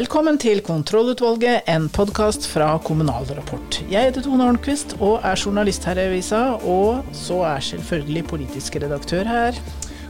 Velkommen 0.00 0.38
til 0.40 0.62
Kontrollutvalget, 0.64 1.66
en 1.68 1.90
podkast 1.92 2.46
fra 2.48 2.70
Kommunal 2.80 3.26
Rapport. 3.36 3.82
Jeg 3.92 4.06
heter 4.06 4.24
Tone 4.24 4.46
Hornquist 4.46 4.94
og 4.96 5.26
er 5.28 5.36
journalist 5.36 5.84
her 5.84 5.98
i 6.00 6.06
avisa, 6.08 6.38
og 6.64 7.10
så 7.12 7.42
er 7.50 7.66
selvfølgelig 7.66 8.22
politisk 8.30 8.78
redaktør 8.80 9.28
her. 9.28 9.58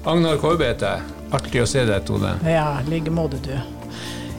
Agnar 0.07 0.39
Korbe 0.39 0.69
heter 0.69 0.93
jeg. 0.93 1.17
Artig 1.35 1.65
å 1.65 1.67
se 1.67 1.83
deg, 1.89 2.07
Tone. 2.07 2.37
Ja, 2.47 2.69
i 2.79 2.87
like 2.87 3.11
måte, 3.11 3.41
du. 3.43 3.57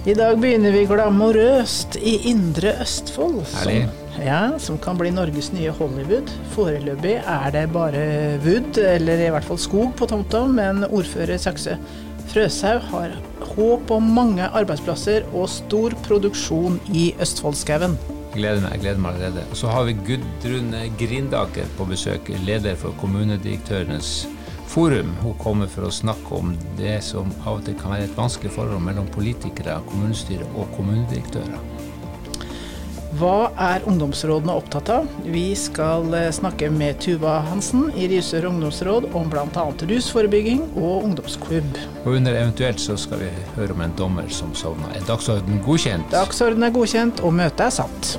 I 0.08 0.16
dag 0.16 0.40
begynner 0.40 0.72
vi 0.72 0.86
glamorøst 0.88 2.00
i 2.00 2.16
Indre 2.32 2.78
Østfold, 2.86 3.42
Herlig. 3.58 3.82
som, 3.90 4.01
ja, 4.20 4.60
som 4.60 4.78
kan 4.82 4.98
bli 5.00 5.12
Norges 5.14 5.52
nye 5.56 5.72
Hollywood. 5.78 6.32
Foreløpig 6.56 7.18
er 7.20 7.52
det 7.56 7.68
bare 7.74 8.06
wood, 8.44 8.78
eller 8.78 9.26
i 9.26 9.30
hvert 9.34 9.48
fall 9.48 9.60
skog 9.62 9.94
på 10.00 10.08
tomta, 10.12 10.44
men 10.52 10.84
ordfører 10.90 11.40
Sakse 11.42 11.78
Frøshaug 12.32 12.84
har 12.92 13.16
håp 13.56 13.92
om 13.92 14.12
mange 14.16 14.46
arbeidsplasser 14.48 15.26
og 15.34 15.50
stor 15.52 15.96
produksjon 16.06 16.80
i 16.96 17.10
Østfoldskauen. 17.22 17.98
Gleder 18.32 18.64
meg, 18.64 18.80
gleder 18.80 19.02
meg 19.04 19.18
allerede. 19.18 19.44
Så 19.60 19.68
har 19.68 19.84
vi 19.90 19.98
Gudrun 20.08 20.72
Grindaker 21.00 21.68
på 21.76 21.88
besøk, 21.90 22.32
leder 22.48 22.78
for 22.80 22.96
Kommunedirektørenes 23.02 24.14
forum. 24.72 25.12
Hun 25.20 25.36
kommer 25.42 25.68
for 25.68 25.90
å 25.90 25.92
snakke 25.92 26.40
om 26.40 26.56
det 26.80 27.02
som 27.04 27.34
av 27.44 27.58
og 27.58 27.66
til 27.68 27.76
kan 27.80 27.98
være 27.98 28.08
et 28.08 28.16
vanskelig 28.16 28.54
forhold 28.56 28.84
mellom 28.86 29.12
politikere, 29.12 29.82
kommunestyre 29.92 30.48
og 30.56 30.72
kommunedirektører. 30.78 31.81
Hva 33.20 33.50
er 33.60 33.84
ungdomsrådene 33.92 34.54
opptatt 34.56 34.90
av? 34.94 35.08
Vi 35.28 35.50
skal 35.60 36.14
eh, 36.16 36.30
snakke 36.32 36.70
med 36.72 37.02
Tuva 37.04 37.42
Hansen 37.44 37.90
i 38.00 38.06
Risør 38.08 38.48
ungdomsråd 38.48 39.10
om 39.18 39.28
bl.a. 39.32 39.66
rusforebygging 39.92 40.62
og 40.80 41.10
ungdomsklubb. 41.10 41.80
Og 42.06 42.16
under 42.16 42.40
eventuelt 42.40 42.80
så 42.80 42.96
skal 42.96 43.26
vi 43.26 43.32
høre 43.58 43.76
om 43.76 43.84
en 43.84 43.98
dommer 44.00 44.32
som 44.32 44.56
sovna. 44.56 44.94
Er 44.96 45.04
dagsorden 45.10 45.60
godkjent? 45.66 46.08
Dagsorden 46.16 46.64
er 46.64 46.72
godkjent, 46.72 47.20
og 47.28 47.36
møtet 47.36 47.66
er 47.68 47.76
satt. 47.82 48.14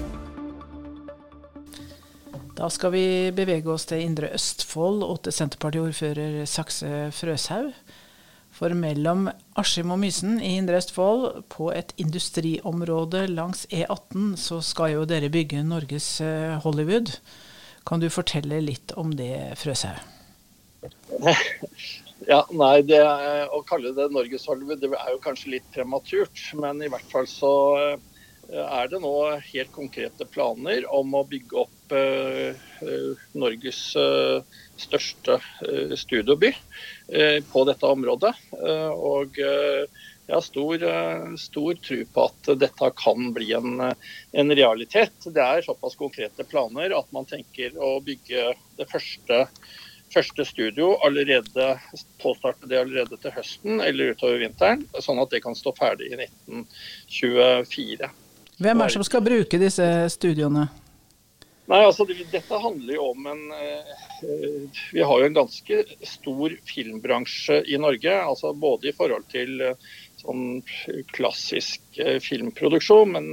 Da 2.58 2.68
skal 2.70 2.92
vi 2.92 3.06
bevege 3.34 3.72
oss 3.72 3.88
til 3.88 4.04
Indre 4.04 4.28
Østfold 4.36 5.00
og 5.08 5.22
til 5.24 5.34
Senterpartiordfører 5.34 6.42
Sakse 6.46 7.08
Frøshaug. 7.16 7.72
For 8.62 8.76
mellom 8.78 9.24
Askim 9.58 9.90
og 9.90 9.98
Mysen 9.98 10.36
i 10.38 10.52
Indre 10.54 10.76
Østfold, 10.78 11.40
på 11.50 11.72
et 11.74 11.88
industriområde 11.98 13.24
langs 13.26 13.64
E18, 13.74 14.36
så 14.38 14.60
skal 14.62 14.92
jo 14.92 15.00
dere 15.10 15.32
bygge 15.34 15.64
Norges 15.66 16.06
eh, 16.22 16.54
Hollywood. 16.62 17.10
Kan 17.82 17.98
du 17.98 18.06
fortelle 18.06 18.60
litt 18.62 18.94
om 18.94 19.10
det, 19.18 19.34
Frøshaug? 19.58 19.98
Ja, 22.22 22.44
nei, 22.54 22.84
det, 22.86 23.00
Å 23.02 23.58
kalle 23.66 23.90
det 23.96 24.04
Norges 24.14 24.44
Hollywood 24.46 24.78
det 24.78 24.92
er 24.94 25.08
jo 25.10 25.18
kanskje 25.24 25.56
litt 25.56 25.66
prematurt. 25.74 26.44
Men 26.54 26.78
i 26.86 26.90
hvert 26.92 27.08
fall 27.10 27.26
så 27.26 27.50
eh, 27.80 28.11
er 28.52 28.88
det 28.92 29.00
nå 29.00 29.12
helt 29.40 29.72
konkrete 29.72 30.26
planer 30.28 30.84
om 30.92 31.14
å 31.16 31.24
bygge 31.28 31.58
opp 31.64 31.94
eh, 31.96 32.52
eh 32.84 33.22
Norges 33.38 33.80
eh, 33.96 34.58
største 34.76 35.38
studioby 35.96 36.50
på 37.52 37.62
dette 37.68 37.86
området. 37.86 38.32
og 38.58 39.36
jeg 39.36 40.32
har 40.32 40.42
stor, 40.42 40.84
stor 41.38 41.78
tro 41.86 41.98
på 42.14 42.24
at 42.24 42.50
dette 42.58 42.88
kan 42.98 43.28
bli 43.36 43.52
en, 43.54 43.84
en, 43.84 44.54
realitet. 44.56 45.14
Det 45.26 45.44
er 45.44 45.62
såpass 45.66 45.94
konkrete 46.00 46.46
planer 46.48 46.96
at 46.96 47.12
man 47.14 47.28
tenker 47.28 47.76
å 47.78 47.98
bygge 48.02 48.54
det 48.80 48.88
første 48.90 49.44
første 50.12 50.44
studio 50.44 50.92
allerede 51.06 51.68
påstarte 52.22 52.68
det 52.68 52.80
allerede 52.80 53.16
til 53.20 53.32
høsten 53.32 53.80
eller 53.80 54.12
utover 54.12 54.42
vinteren, 54.42 54.84
sånn 55.00 55.20
at 55.22 55.32
det 55.32 55.42
kan 55.44 55.56
stå 55.56 55.72
ferdig 55.78 56.10
i 56.12 56.18
1924. 56.18 58.10
Hvem 58.60 58.80
er 58.80 58.88
det 58.88 58.96
som 58.98 59.06
skal 59.06 59.24
bruke 59.24 59.60
disse 59.60 59.88
studioene? 60.12 60.68
Nei, 61.70 61.78
altså 61.86 62.04
Dette 62.04 62.58
handler 62.58 62.96
jo 62.96 63.04
om 63.12 63.26
en 63.30 63.42
uh, 63.54 64.78
Vi 64.92 65.00
har 65.00 65.20
jo 65.22 65.28
en 65.28 65.36
ganske 65.36 65.78
stor 66.04 66.56
filmbransje 66.68 67.62
i 67.70 67.78
Norge. 67.80 68.12
altså 68.12 68.52
Både 68.52 68.90
i 68.90 68.96
forhold 68.96 69.28
til 69.32 69.62
uh, 69.62 69.92
sånn 70.20 70.60
klassisk 71.14 71.82
uh, 72.02 72.18
filmproduksjon, 72.22 73.14
men 73.14 73.30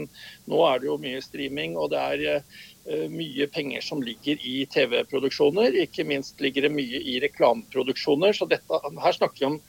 nå 0.50 0.62
er 0.70 0.80
det 0.80 0.92
jo 0.92 1.00
mye 1.02 1.24
streaming. 1.26 1.76
og 1.78 1.92
det 1.96 2.06
er 2.06 2.44
Eh, 2.90 3.10
mye 3.12 3.46
penger 3.54 3.84
som 3.86 4.00
ligger 4.02 4.40
i 4.42 4.64
TV-produksjoner. 4.66 5.76
Ikke 5.84 6.06
minst 6.08 6.40
ligger 6.42 6.66
det 6.66 6.72
mye 6.74 7.02
i 7.12 7.20
reklameproduksjoner. 7.22 8.34
Så 8.34 8.48
dette, 8.50 8.80
her 9.04 9.18
snakker 9.18 9.44
vi 9.44 9.50
om 9.50 9.60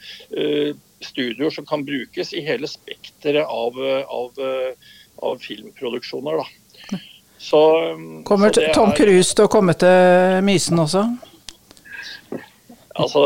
studioer 1.05 1.53
som 1.53 1.67
kan 1.69 1.85
brukes 1.85 2.33
i 2.33 2.41
hele 2.47 2.69
spekteret 2.71 3.45
av, 3.45 3.77
av, 4.09 4.41
av, 5.23 5.39
filmproduksjoner. 5.43 6.43
Da. 6.43 6.99
Så, 7.41 7.61
kommer 8.25 8.53
så 8.53 8.67
Tom 8.75 8.93
Cruise 8.97 9.33
til 9.37 9.47
å 9.49 9.53
komme 9.53 9.73
til 9.81 10.41
Mysen 10.45 10.83
også? 10.83 11.07
Altså, 13.01 13.23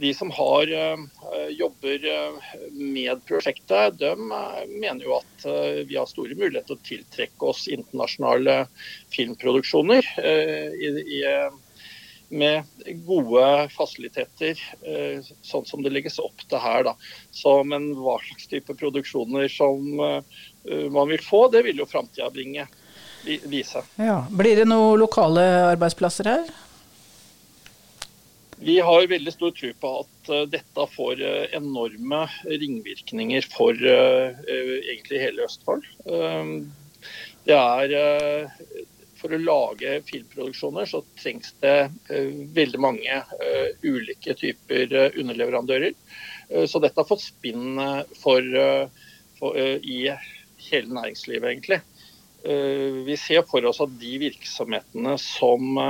de 0.00 0.12
som 0.16 0.30
har, 0.34 0.70
uh, 0.72 1.50
jobber 1.52 2.06
uh, 2.08 2.54
med 2.72 3.20
prosjektet, 3.28 3.98
de 4.00 4.14
uh, 4.14 4.62
mener 4.70 5.04
jo 5.04 5.18
at 5.18 5.46
vi 5.84 5.98
har 5.98 6.08
store 6.08 6.38
muligheter 6.38 6.72
til 6.72 6.78
å 6.78 6.86
tiltrekke 6.88 7.50
oss 7.52 7.66
internasjonale 7.68 8.64
filmproduksjoner 9.12 10.08
i, 10.24 10.88
i, 11.18 11.20
med 12.34 12.86
gode 13.06 13.44
fasiliteter, 13.74 14.58
sånn 15.46 15.66
som 15.68 15.84
det 15.84 15.92
legges 15.94 16.18
opp 16.22 16.42
til 16.50 16.60
her. 16.60 16.84
Da. 16.88 16.94
Så, 17.34 17.56
men 17.68 17.92
hva 17.98 18.18
slags 18.24 18.48
type 18.50 18.76
produksjoner 18.80 19.46
som 19.52 19.86
man 19.94 21.08
vil 21.12 21.22
få, 21.22 21.46
det 21.52 21.64
vil 21.68 21.82
jo 21.82 21.88
framtida 21.88 22.30
bringe, 22.34 22.66
vise. 23.24 23.84
Ja. 24.00 24.24
Blir 24.30 24.60
det 24.60 24.68
noen 24.68 24.98
lokale 25.00 25.44
arbeidsplasser 25.72 26.28
her? 26.28 26.52
Vi 28.64 28.78
har 28.80 29.06
veldig 29.10 29.32
stor 29.34 29.52
tro 29.56 29.70
på 29.80 29.92
at 30.04 30.30
uh, 30.32 30.44
dette 30.48 30.86
får 30.94 31.20
enorme 31.56 32.22
ringvirkninger 32.48 33.46
for 33.52 33.76
egentlig 33.76 35.20
hele 35.20 35.44
Østfold. 35.48 35.84
det 37.44 37.56
er 37.58 37.96
For 39.24 39.32
å 39.32 39.40
lage 39.40 39.94
filmproduksjoner 40.04 40.88
så 40.90 41.00
trengs 41.16 41.54
det 41.64 41.88
veldig 42.52 42.80
mange 42.84 43.22
ulike 43.80 44.34
typer 44.36 44.92
underleverandører. 45.14 45.94
så 46.68 46.80
dette 46.84 47.00
har 47.00 47.08
fått 47.08 47.24
spinn 47.24 47.80
for, 48.20 48.44
for, 49.38 49.56
i 49.56 50.12
hele 50.66 50.98
næringslivet, 50.98 51.48
egentlig. 51.54 51.80
vi 53.08 53.16
ser 53.16 53.48
for 53.48 53.64
oss 53.64 53.80
at 53.80 53.96
de 53.96 54.12
virksomhetene 54.26 55.16
som 55.22 55.80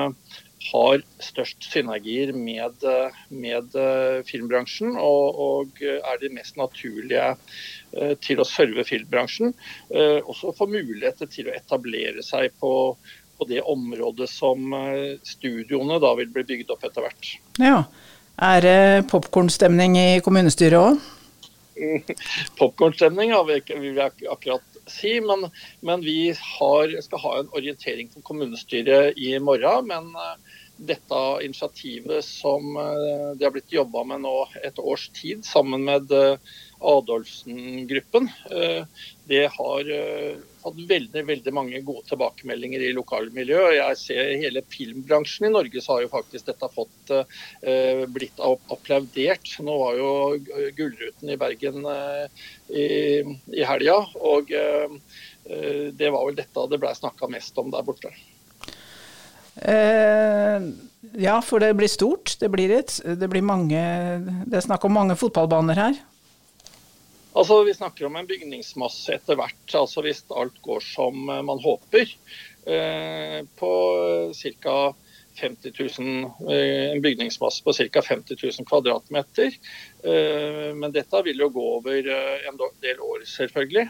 har 0.71 1.03
størst 1.23 1.67
synergier 1.69 2.33
med, 2.37 2.85
med 3.29 3.77
eh, 3.79 4.21
filmbransjen, 4.27 4.95
og, 5.01 5.41
og, 5.47 5.83
er 5.83 6.21
de 6.23 6.31
mest 6.35 6.57
naturlige 6.61 7.35
eh, 7.35 8.15
til 8.25 8.41
å 8.41 8.49
serve 8.49 8.87
filmbransjen. 8.89 9.55
Eh, 9.91 10.21
også 10.23 10.55
får 10.57 10.73
mulighet 10.73 11.25
til 11.33 11.51
å 11.51 11.57
etablere 11.57 12.25
seg 12.25 12.55
på, 12.61 12.73
på 13.45 13.51
det 13.51 13.61
området 13.61 14.31
som 14.33 14.73
studioene 15.27 16.01
da 16.03 16.15
vil 16.19 16.33
bli 16.33 16.47
bygd 16.49 16.73
opp 16.75 16.87
etter 16.89 17.05
hvert. 17.05 17.35
Ja. 17.63 17.85
Er 18.43 18.65
det 18.65 18.79
popkornstemning 19.13 19.95
i 20.01 20.09
kommunestyret 20.25 20.81
òg? 20.81 21.03
Popkornstemning 22.59 23.31
ja, 23.31 23.43
vil 23.47 23.95
jeg 23.99 24.27
akkurat 24.31 24.81
si, 24.91 25.17
men, 25.23 25.47
men 25.87 26.03
vi 26.03 26.33
har, 26.35 26.97
skal 27.03 27.23
ha 27.23 27.37
en 27.41 27.53
orientering 27.55 28.11
for 28.11 28.27
kommunestyret 28.27 29.19
i 29.19 29.37
morgen. 29.43 29.91
Men 29.91 30.11
dette 30.77 31.21
initiativet 31.45 32.25
som 32.25 32.77
eh, 32.77 33.37
det 33.39 33.47
har 33.47 33.55
blitt 33.55 33.73
jobba 33.73 34.05
med 34.05 34.25
nå 34.25 34.35
et 34.65 34.79
års 34.79 35.09
tid, 35.15 35.45
sammen 35.47 35.85
med 35.87 36.11
eh, 36.13 36.55
Adolfsen-gruppen, 36.81 38.29
eh, 38.51 39.07
det 39.29 39.45
har 39.55 39.91
hatt 40.65 40.81
veldig 40.89 41.23
veldig 41.29 41.53
mange 41.57 41.81
gode 41.87 42.05
tilbakemeldinger 42.11 42.83
i 42.85 42.93
lokalmiljøet. 42.97 43.77
Jeg 43.79 44.01
ser 44.01 44.33
hele 44.43 44.63
filmbransjen 44.69 45.49
i 45.49 45.53
Norge 45.55 45.81
så 45.81 45.97
har 45.97 46.05
jo 46.05 46.13
faktisk 46.13 46.51
dette 46.51 46.69
fått 46.75 47.15
blitt 48.13 48.43
applaudert. 48.45 49.55
Nå 49.65 49.79
var 49.81 49.97
jo 49.97 50.11
Gullruten 50.77 51.33
i 51.33 51.39
Bergen 51.41 51.89
i, 52.69 52.87
i 53.57 53.65
helga, 53.65 53.97
og 54.21 54.53
det 54.53 56.13
var 56.13 56.21
vel 56.21 56.37
dette 56.37 56.69
det 56.69 56.83
ble 56.85 56.93
snakka 57.01 57.33
mest 57.33 57.65
om 57.65 57.73
der 57.73 57.89
borte. 57.89 58.13
Eh, 59.57 60.63
ja, 61.13 61.39
for 61.43 61.63
det 61.63 61.75
blir 61.79 61.91
stort. 61.91 62.37
Det 62.41 62.51
blir, 62.51 62.73
et, 62.75 62.97
det 63.05 63.29
blir 63.31 63.45
mange 63.45 63.79
Det 64.47 64.59
er 64.59 64.67
snakk 64.67 64.85
om 64.87 64.97
mange 64.99 65.17
fotballbaner 65.19 65.79
her. 65.79 66.03
Altså, 67.35 67.65
Vi 67.65 67.75
snakker 67.75 68.07
om 68.07 68.17
en 68.17 68.29
bygningsmasse 68.31 69.17
etter 69.17 69.39
hvert, 69.39 69.65
altså 69.75 70.05
hvis 70.07 70.23
alt 70.31 70.61
går 70.63 70.85
som 70.87 71.17
man 71.27 71.63
håper. 71.63 72.13
Eh, 72.67 73.41
på 73.59 73.73
ca. 74.39 74.77
50 75.35 75.73
000, 75.99 76.29
en 76.95 77.01
bygningsmasse 77.03 77.65
på 77.67 77.73
ca. 77.75 78.03
50 78.07 78.37
000 78.39 78.69
kvadratmeter. 78.71 79.57
Men 80.79 80.93
dette 80.95 81.23
vil 81.27 81.43
jo 81.43 81.49
gå 81.51 81.65
over 81.81 82.07
en 82.47 82.61
del 82.85 83.01
år, 83.03 83.25
selvfølgelig. 83.27 83.89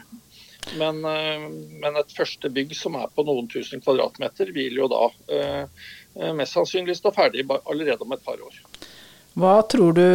Men, 0.81 1.03
men, 1.05 1.99
et 2.01 2.15
første 2.17 2.49
bygg 2.49 2.73
som 2.73 2.97
er 2.97 3.13
på 3.13 3.27
noen 3.29 3.45
tusen 3.45 3.85
kvadratmeter, 3.85 4.49
vil 4.57 4.81
jo 4.81 4.89
da 4.89 5.03
mest 6.33 6.57
sannsynlig 6.57 6.97
stå 6.97 7.13
ferdig 7.13 7.45
allerede 7.61 8.01
om 8.01 8.17
et 8.17 8.25
par 8.25 8.41
år. 8.41 8.57
Hva 9.35 9.57
tror 9.67 9.91
du 9.91 10.05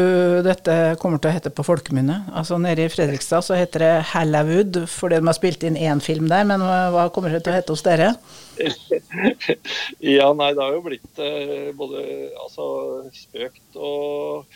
dette 0.41 0.75
kommer 1.01 1.21
til 1.21 1.29
å 1.29 1.35
hete 1.35 1.51
på 1.53 1.65
folkemunne? 1.67 2.23
Altså 2.33 2.57
Nede 2.57 2.87
i 2.87 2.93
Fredrikstad 2.93 3.45
så 3.45 3.59
heter 3.59 3.85
det 3.85 3.91
Hallowood 4.15 4.79
fordi 4.89 5.19
de 5.21 5.29
har 5.29 5.37
spilt 5.37 5.67
inn 5.69 5.77
én 5.77 6.01
film 6.01 6.31
der, 6.31 6.47
men 6.49 6.65
hva 6.65 7.05
kommer 7.13 7.37
det 7.37 7.43
til 7.45 7.53
å 7.53 7.59
hete 7.59 7.77
hos 7.77 7.85
dere? 7.85 8.15
ja, 10.17 10.31
nei, 10.33 10.51
det 10.57 10.65
har 10.65 10.73
jo 10.73 10.81
blitt 10.89 11.21
uh, 11.21 11.69
både 11.77 12.07
altså, 12.47 12.71
spøkt 13.13 13.77
og 13.77 14.49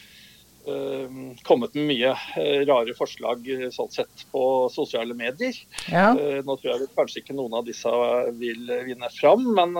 uh, 0.64 1.22
kommet 1.44 1.76
med 1.76 1.90
mye 1.92 2.16
uh, 2.16 2.64
rare 2.64 2.96
forslag 2.96 3.44
sånn 3.76 3.92
sett 3.92 4.26
på 4.32 4.46
sosiale 4.72 5.12
medier. 5.12 5.60
Ja. 5.92 6.14
nå 6.16 6.56
tror 6.56 6.72
jeg 6.72 6.94
kanskje 6.96 7.20
ikke 7.20 7.36
noen 7.36 7.60
av 7.60 7.68
disse 7.68 7.92
vil 8.40 8.64
vinne 8.88 9.12
fram, 9.20 9.44
men, 9.60 9.76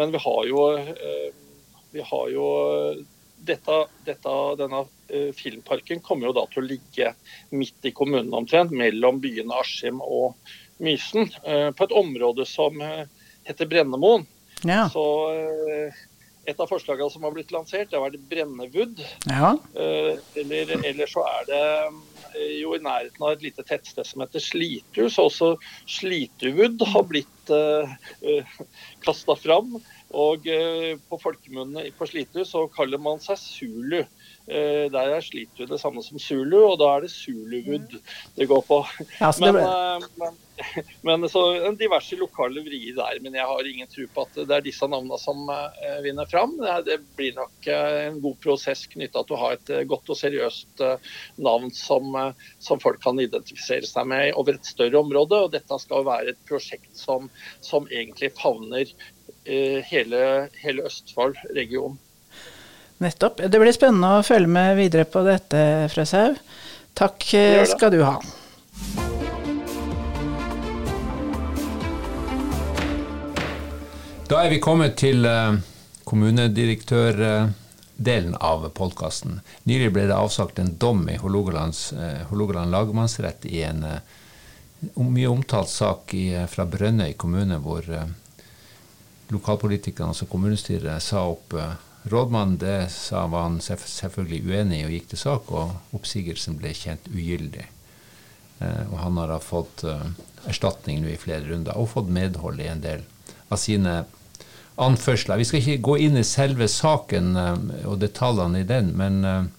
men 0.00 0.16
vi 0.16 0.28
har 0.30 0.46
jo 0.48 0.70
vi 1.94 2.02
har 2.02 2.30
jo 2.32 2.46
dette, 3.46 3.78
dette, 4.06 4.36
denne 4.60 4.84
uh, 4.84 5.32
filmparken 5.36 6.02
kommer 6.04 6.30
jo 6.30 6.36
da 6.36 6.46
til 6.52 6.62
å 6.62 6.68
ligge 6.68 7.12
midt 7.54 7.88
i 7.88 7.94
kommunen 7.96 8.34
omtrent, 8.36 8.74
mellom 8.74 9.20
byene 9.22 9.60
Askim 9.60 10.00
og 10.04 10.34
Mysen. 10.82 11.30
Uh, 11.46 11.70
på 11.76 11.86
et 11.86 11.94
område 11.96 12.46
som 12.48 12.80
uh, 12.80 13.04
heter 13.48 13.70
Brennemoen. 13.70 14.26
Ja. 14.64 14.86
Så 14.88 15.04
et 16.48 16.60
av 16.60 16.68
forslagene 16.68 17.12
som 17.12 17.24
har 17.24 17.32
blitt 17.34 17.52
lansert, 17.52 17.90
det 17.90 17.98
har 17.98 18.04
vært 18.06 18.24
Brennewood. 18.30 19.00
Ja. 19.28 19.54
Eller, 19.76 20.72
eller, 20.78 21.08
så 21.08 21.24
er 21.24 21.48
det 21.48 21.62
jo 22.58 22.74
i 22.74 22.80
nærheten 22.82 23.24
av 23.24 23.34
et 23.34 23.44
lite 23.44 23.64
tettsted 23.66 24.08
som 24.08 24.24
heter 24.24 24.42
Slithus. 24.42 25.18
Også 25.20 25.54
Slituwood 25.90 26.84
har 26.94 27.04
blitt 27.08 27.52
uh, 27.52 27.92
kasta 29.04 29.36
fram. 29.40 29.76
Og 30.14 30.46
eh, 30.50 30.94
på 31.10 31.18
folkemunne 31.18 31.88
på 31.98 32.06
Slitu 32.08 32.44
så 32.46 32.66
kaller 32.72 33.00
man 33.02 33.20
seg 33.22 33.40
Zulu. 33.40 34.00
Eh, 34.46 34.86
der 34.92 35.16
er 35.16 35.24
Slitu 35.24 35.64
det 35.66 35.80
samme 35.82 36.04
som 36.04 36.20
Zulu, 36.22 36.60
og 36.60 36.78
da 36.82 36.92
er 36.94 37.04
det 37.06 37.12
Zuluwood 37.14 37.98
det 38.36 38.48
går 38.50 38.64
på. 38.68 38.80
Ja, 39.18 39.32
men, 39.42 39.58
eh, 39.58 40.06
men, 40.20 40.38
men, 41.08 41.28
så 41.32 41.42
en 41.66 41.78
diverse 41.80 42.18
lokale 42.20 42.62
vrier 42.66 42.94
der. 42.98 43.18
Men 43.24 43.34
jeg 43.40 43.48
har 43.50 43.70
ingen 43.70 43.90
tro 43.90 44.06
på 44.14 44.26
at 44.28 44.38
det 44.44 44.58
er 44.58 44.66
disse 44.68 44.86
navnene 44.90 45.18
som 45.18 45.48
vinner 46.04 46.30
fram. 46.30 46.54
Det 46.86 47.00
blir 47.18 47.34
nok 47.40 47.70
en 47.74 48.20
god 48.22 48.38
prosess 48.44 48.86
knytta 48.92 49.24
til 49.24 49.36
å 49.36 49.42
ha 49.42 49.50
et 49.56 49.74
godt 49.90 50.14
og 50.14 50.20
seriøst 50.20 50.84
navn 51.42 51.72
som, 51.74 52.14
som, 52.62 52.82
folk 52.82 53.02
kan 53.02 53.18
identifisere 53.18 53.88
seg 53.88 54.06
med 54.12 54.30
over 54.38 54.54
et 54.60 54.70
større 54.70 55.02
område. 55.02 55.42
Og 55.42 55.52
dette 55.56 55.80
skal 55.82 56.06
være 56.06 56.34
et 56.36 56.46
prosjekt 56.46 56.92
som, 56.98 57.26
som 57.64 57.90
egentlig 57.90 58.30
favner 58.38 58.94
hele, 59.44 60.48
hele 60.62 60.82
Østfold-regionen. 60.88 61.98
Nettopp. 63.02 63.42
Det 63.50 63.58
blir 63.60 63.72
spennende 63.74 64.18
å 64.18 64.22
følge 64.24 64.48
med 64.48 64.76
videre 64.78 65.04
på 65.04 65.22
dette, 65.26 65.88
Frøshaug. 65.92 66.36
Takk 66.94 67.32
det. 67.34 67.66
skal 67.68 67.90
du 67.92 68.02
ha. 68.06 68.20
Da 74.30 74.36
er 74.40 74.50
vi 74.54 74.60
kommet 74.62 74.96
til 75.02 75.26
uh, 75.26 75.58
kommunedirektørdelen 76.08 78.34
av 78.40 78.68
podkasten. 78.78 79.40
Nylig 79.68 79.92
ble 79.92 80.06
det 80.08 80.16
avsagt 80.16 80.58
en 80.62 80.78
dom 80.80 81.08
i 81.12 81.18
Hålogaland 81.20 82.70
lagmannsrett 82.72 83.44
i 83.50 83.62
en 83.66 83.84
mye 84.96 85.28
omtalt 85.28 85.68
sak 85.68 86.14
i, 86.16 86.46
fra 86.48 86.64
Brønnøy 86.68 87.12
kommune, 87.20 87.58
hvor 87.60 87.84
lokalpolitikerne, 89.32 90.12
altså 90.12 90.28
kommunestyret, 90.30 91.02
sa 91.02 91.24
opp 91.30 91.54
uh, 91.56 91.76
rådmannen. 92.10 92.58
Det 92.60 92.90
sa, 92.92 93.26
var 93.32 93.48
han 93.48 93.60
selvfølgelig 93.62 94.42
uenig 94.44 94.82
i 94.82 94.88
og 94.88 94.92
gikk 94.96 95.08
til 95.12 95.22
sak, 95.22 95.52
og 95.54 95.96
oppsigelsen 95.96 96.58
ble 96.60 96.74
kjent 96.76 97.08
ugyldig. 97.12 97.66
Uh, 98.60 98.84
og 98.90 98.98
han 99.00 99.22
har 99.22 99.32
da 99.32 99.40
fått 99.42 99.86
uh, 99.88 100.04
erstatning 100.50 101.02
nå 101.02 101.14
i 101.14 101.20
flere 101.20 101.46
runder, 101.48 101.76
og 101.78 101.92
fått 101.94 102.12
medhold 102.12 102.60
i 102.60 102.70
en 102.70 102.84
del 102.84 103.04
av 103.48 103.60
sine 103.60 104.02
anførsler. 104.80 105.38
Vi 105.38 105.46
skal 105.48 105.62
ikke 105.62 105.86
gå 105.86 105.98
inn 106.08 106.18
i 106.18 106.26
selve 106.26 106.66
saken 106.68 107.36
og 107.86 108.00
detaljene 108.02 108.64
i 108.64 108.66
den, 108.66 108.88
men 108.98 109.52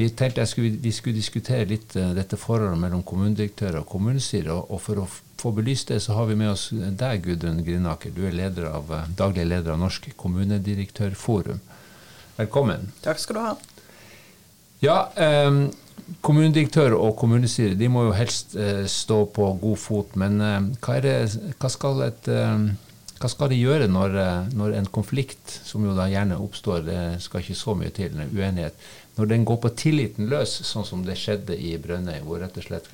vi 0.00 0.08
tenkte 0.16 0.46
skulle, 0.48 0.78
vi 0.80 0.92
skulle 0.96 1.20
diskutere 1.20 1.68
litt 1.68 1.92
dette 2.16 2.38
forholdet 2.40 2.80
mellom 2.80 3.02
kommunedirektør 3.06 3.82
og 3.82 3.88
kommunestyre. 3.92 4.54
Og, 4.54 4.72
og 4.72 4.80
for 4.84 5.02
å 5.02 5.08
få 5.40 5.52
belyst 5.56 5.88
det, 5.88 6.00
så 6.04 6.16
har 6.18 6.28
vi 6.28 6.36
med 6.40 6.52
oss 6.52 6.68
deg, 6.72 7.24
Gudrun 7.24 7.62
Grinaker. 7.64 8.12
Du 8.14 8.24
er 8.28 8.36
leder 8.36 8.68
av, 8.70 8.90
eh, 8.92 9.12
daglig 9.16 9.46
leder 9.48 9.74
av 9.74 9.80
Norsk 9.80 10.10
kommunedirektørforum. 10.20 11.60
Velkommen. 12.36 12.90
Takk 13.04 13.20
skal 13.20 13.36
du 13.36 13.42
ha. 13.44 13.54
Ja, 14.80 14.98
um, 15.48 15.66
kommunedirektør 16.24 16.96
og 16.96 17.16
kommunestyre 17.20 17.76
de 17.76 17.88
må 17.92 18.06
jo 18.08 18.14
helst 18.16 18.56
eh, 18.56 18.86
stå 18.88 19.24
på 19.34 19.50
god 19.60 19.80
fot. 19.80 20.16
Men 20.20 20.40
eh, 20.44 20.60
hva, 20.80 21.00
det, 21.04 21.16
hva, 21.60 21.72
skal 21.72 22.04
et, 22.08 22.30
eh, 22.32 22.70
hva, 23.20 23.28
skal 23.28 23.52
de 23.52 23.58
gjøre 23.60 23.88
når, 23.90 24.16
eh, 24.16 24.50
når, 24.56 24.78
en 24.78 24.88
konflikt, 24.88 25.60
som 25.66 25.84
jo 25.84 25.94
da 25.96 26.08
gjerne 26.08 26.40
oppstår, 26.40 26.82
det 26.86 27.02
skal 27.24 27.44
ikke 27.44 27.58
så 27.58 27.76
mye 27.76 27.92
til, 27.94 28.16
en 28.16 28.32
uenighet, 28.32 28.88
når 29.18 29.30
den 29.34 29.44
går 29.44 29.60
på 29.60 29.72
tilliten 29.76 30.30
løs, 30.30 30.54
sånn 30.64 30.86
som 30.88 31.04
det 31.04 31.18
skjedde 31.20 31.56
i 31.56 31.74
Brønnøy, 31.82 32.22
hvor 32.24 32.40
rett 32.40 32.56
og 32.56 32.64
slett 32.64 32.88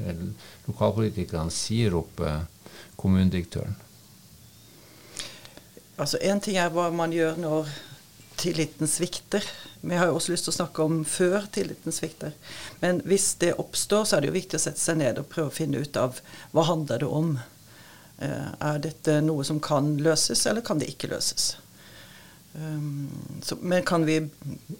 lokalpolitikerne 0.66 1.54
sier 1.54 1.94
opp 1.98 2.22
eh, 2.26 2.40
kommunedirektøren? 2.98 3.76
Altså 5.96 6.18
Én 6.20 6.42
ting 6.44 6.58
er 6.60 6.72
hva 6.74 6.90
man 6.92 7.14
gjør 7.14 7.38
når 7.40 7.70
tilliten 8.36 8.88
svikter. 8.88 9.44
Vi 9.80 9.96
har 9.96 10.10
jo 10.10 10.18
også 10.18 10.34
lyst 10.34 10.48
til 10.48 10.52
å 10.52 10.58
snakke 10.58 10.84
om 10.84 11.00
før 11.08 11.46
tilliten 11.52 11.94
svikter. 11.94 12.34
Men 12.82 13.00
hvis 13.08 13.30
det 13.40 13.54
oppstår, 13.60 14.04
så 14.04 14.16
er 14.16 14.24
det 14.24 14.30
jo 14.30 14.36
viktig 14.36 14.58
å 14.58 14.64
sette 14.66 14.82
seg 14.82 15.00
ned 15.00 15.20
og 15.20 15.28
prøve 15.32 15.52
å 15.52 15.56
finne 15.56 15.80
ut 15.80 15.96
av 16.00 16.20
hva 16.52 16.66
handler 16.68 17.00
det 17.00 17.08
om. 17.08 17.36
Eh, 18.16 18.50
er 18.64 18.80
dette 18.80 19.20
noe 19.24 19.44
som 19.44 19.60
kan 19.60 19.96
løses, 20.00 20.46
eller 20.48 20.64
kan 20.64 20.80
det 20.80 20.88
ikke 20.92 21.10
løses? 21.12 21.56
Um, 22.56 23.10
så, 23.44 23.58
men 23.60 23.82
kan 23.84 24.06
vi 24.08 24.14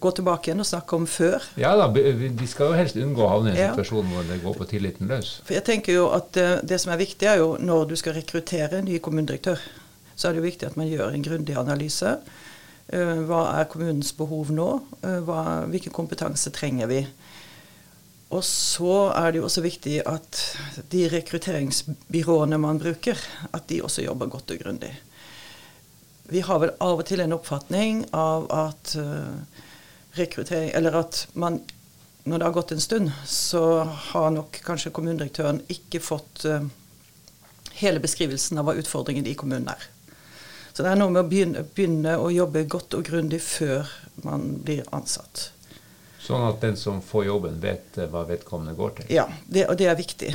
gå 0.01 0.11
tilbake 0.17 0.49
igjen 0.49 0.63
og 0.65 0.69
snakke 0.69 0.97
om 0.97 1.05
før? 1.05 1.45
Ja 1.61 1.75
da, 1.77 1.91
vi 1.93 2.49
skal 2.49 2.71
jo 2.71 2.79
helst 2.79 2.97
unngå 2.97 3.21
å 3.21 3.29
havne 3.35 3.51
i 3.51 3.53
en 3.53 3.61
ja. 3.61 3.75
situasjon 3.75 4.09
hvor 4.09 4.25
det 4.25 4.39
går 4.41 4.57
på 4.57 4.69
tilliten 4.71 5.13
løs. 5.13 5.35
For 5.45 5.59
jeg 5.59 5.67
tenker 5.67 5.99
jo 5.99 6.07
at 6.17 6.31
det, 6.39 6.47
det, 6.71 6.81
som 6.81 6.95
er 6.95 7.03
viktig, 7.03 7.29
er 7.29 7.43
jo 7.43 7.51
når 7.61 7.91
du 7.91 7.97
skal 8.01 8.17
rekruttere 8.17 8.81
en 8.81 8.89
ny 8.89 8.97
kommunedirektør, 9.05 9.61
så 10.17 10.31
er 10.31 10.33
det 10.33 10.41
jo 10.41 10.47
viktig 10.47 10.71
at 10.71 10.81
man 10.81 10.89
gjør 10.89 11.13
en 11.13 11.29
grundig 11.29 11.59
analyse. 11.61 12.17
Uh, 12.89 13.21
hva 13.29 13.43
er 13.59 13.69
kommunens 13.69 14.15
behov 14.17 14.55
nå? 14.57 14.71
Hva, 15.29 15.43
hvilken 15.69 15.93
kompetanse 15.93 16.55
trenger 16.57 16.89
vi? 16.89 17.05
Og 18.37 18.45
så 18.45 19.09
er 19.17 19.33
det 19.33 19.41
jo 19.41 19.49
også 19.49 19.65
viktig 19.65 20.01
at 20.05 20.41
de 20.93 21.07
rekrutteringsbyråene 21.09 22.59
man 22.61 22.81
bruker, 22.83 23.21
at 23.57 23.69
de 23.71 23.81
også 23.87 24.05
jobber 24.05 24.29
godt 24.37 24.53
og 24.53 24.65
grundig 24.65 24.93
vi 26.29 26.41
har 26.41 26.59
vel 26.59 26.75
av 26.83 27.01
og 27.01 27.07
til 27.07 27.23
en 27.23 27.35
oppfatning 27.37 28.05
av 28.17 28.47
at 28.53 28.95
uh, 28.99 29.63
rekruttering 30.19 30.73
Eller 30.75 31.03
at 31.03 31.27
man 31.35 31.61
når 32.27 32.39
det 32.39 32.47
har 32.49 32.55
gått 32.57 32.73
en 32.75 32.81
stund, 32.83 33.11
så 33.31 33.85
har 33.85 34.33
nok 34.35 34.57
kanskje 34.67 34.91
kommunedirektøren 34.91 35.61
ikke 35.71 36.01
fått 36.03 36.43
uh, 36.51 36.65
hele 37.79 38.03
beskrivelsen 38.03 38.59
av 38.59 38.67
hva 38.67 38.75
utfordringen 38.81 39.29
i 39.31 39.37
kommunen 39.39 39.69
er. 39.71 39.85
Så 40.73 40.83
det 40.83 40.91
er 40.91 40.99
noe 40.99 41.13
med 41.15 41.23
å 41.23 41.29
begynne, 41.31 41.63
begynne 41.77 42.17
å 42.19 42.33
jobbe 42.35 42.65
godt 42.67 42.97
og 42.99 43.07
grundig 43.07 43.39
før 43.47 43.87
man 44.27 44.57
blir 44.67 44.83
ansatt. 44.97 45.53
Sånn 46.27 46.45
at 46.49 46.61
den 46.63 46.77
som 46.79 46.99
får 47.05 47.29
jobben, 47.29 47.59
vet 47.63 47.99
uh, 48.01 48.09
hva 48.11 48.25
vedkommende 48.27 48.75
går 48.79 48.99
til? 48.99 49.11
Ja, 49.15 49.29
det, 49.47 49.69
og 49.71 49.79
det 49.79 49.91
er 49.91 49.99
viktig. 49.99 50.35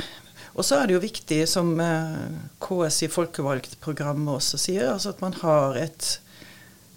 Og 0.52 0.66
så 0.66 0.78
er 0.78 0.88
det 0.88 0.96
jo 0.96 1.02
viktig, 1.02 1.40
som 1.48 1.72
eh, 1.80 2.34
KS 2.60 3.06
i 3.06 3.10
folkevalgtprogrammet 3.12 4.34
også 4.34 4.60
sier, 4.60 4.90
altså 4.92 5.14
at 5.14 5.22
man 5.24 5.36
har 5.40 5.78
et, 5.80 6.08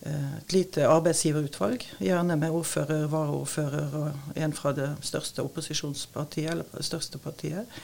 eh, 0.03 0.33
et 0.41 0.55
lite 0.55 0.87
arbeidsgiverutvalg, 0.91 1.85
gjerne 2.03 2.35
med 2.41 2.51
ordfører, 2.51 3.07
varaordfører 3.11 3.95
og 4.01 4.35
en 4.35 4.55
fra 4.55 4.75
det 4.75 4.89
største 5.07 5.45
opposisjonspartiet, 5.47 6.51
eller 6.51 6.67
det 6.75 6.83
største 6.87 7.21
partiet. 7.23 7.79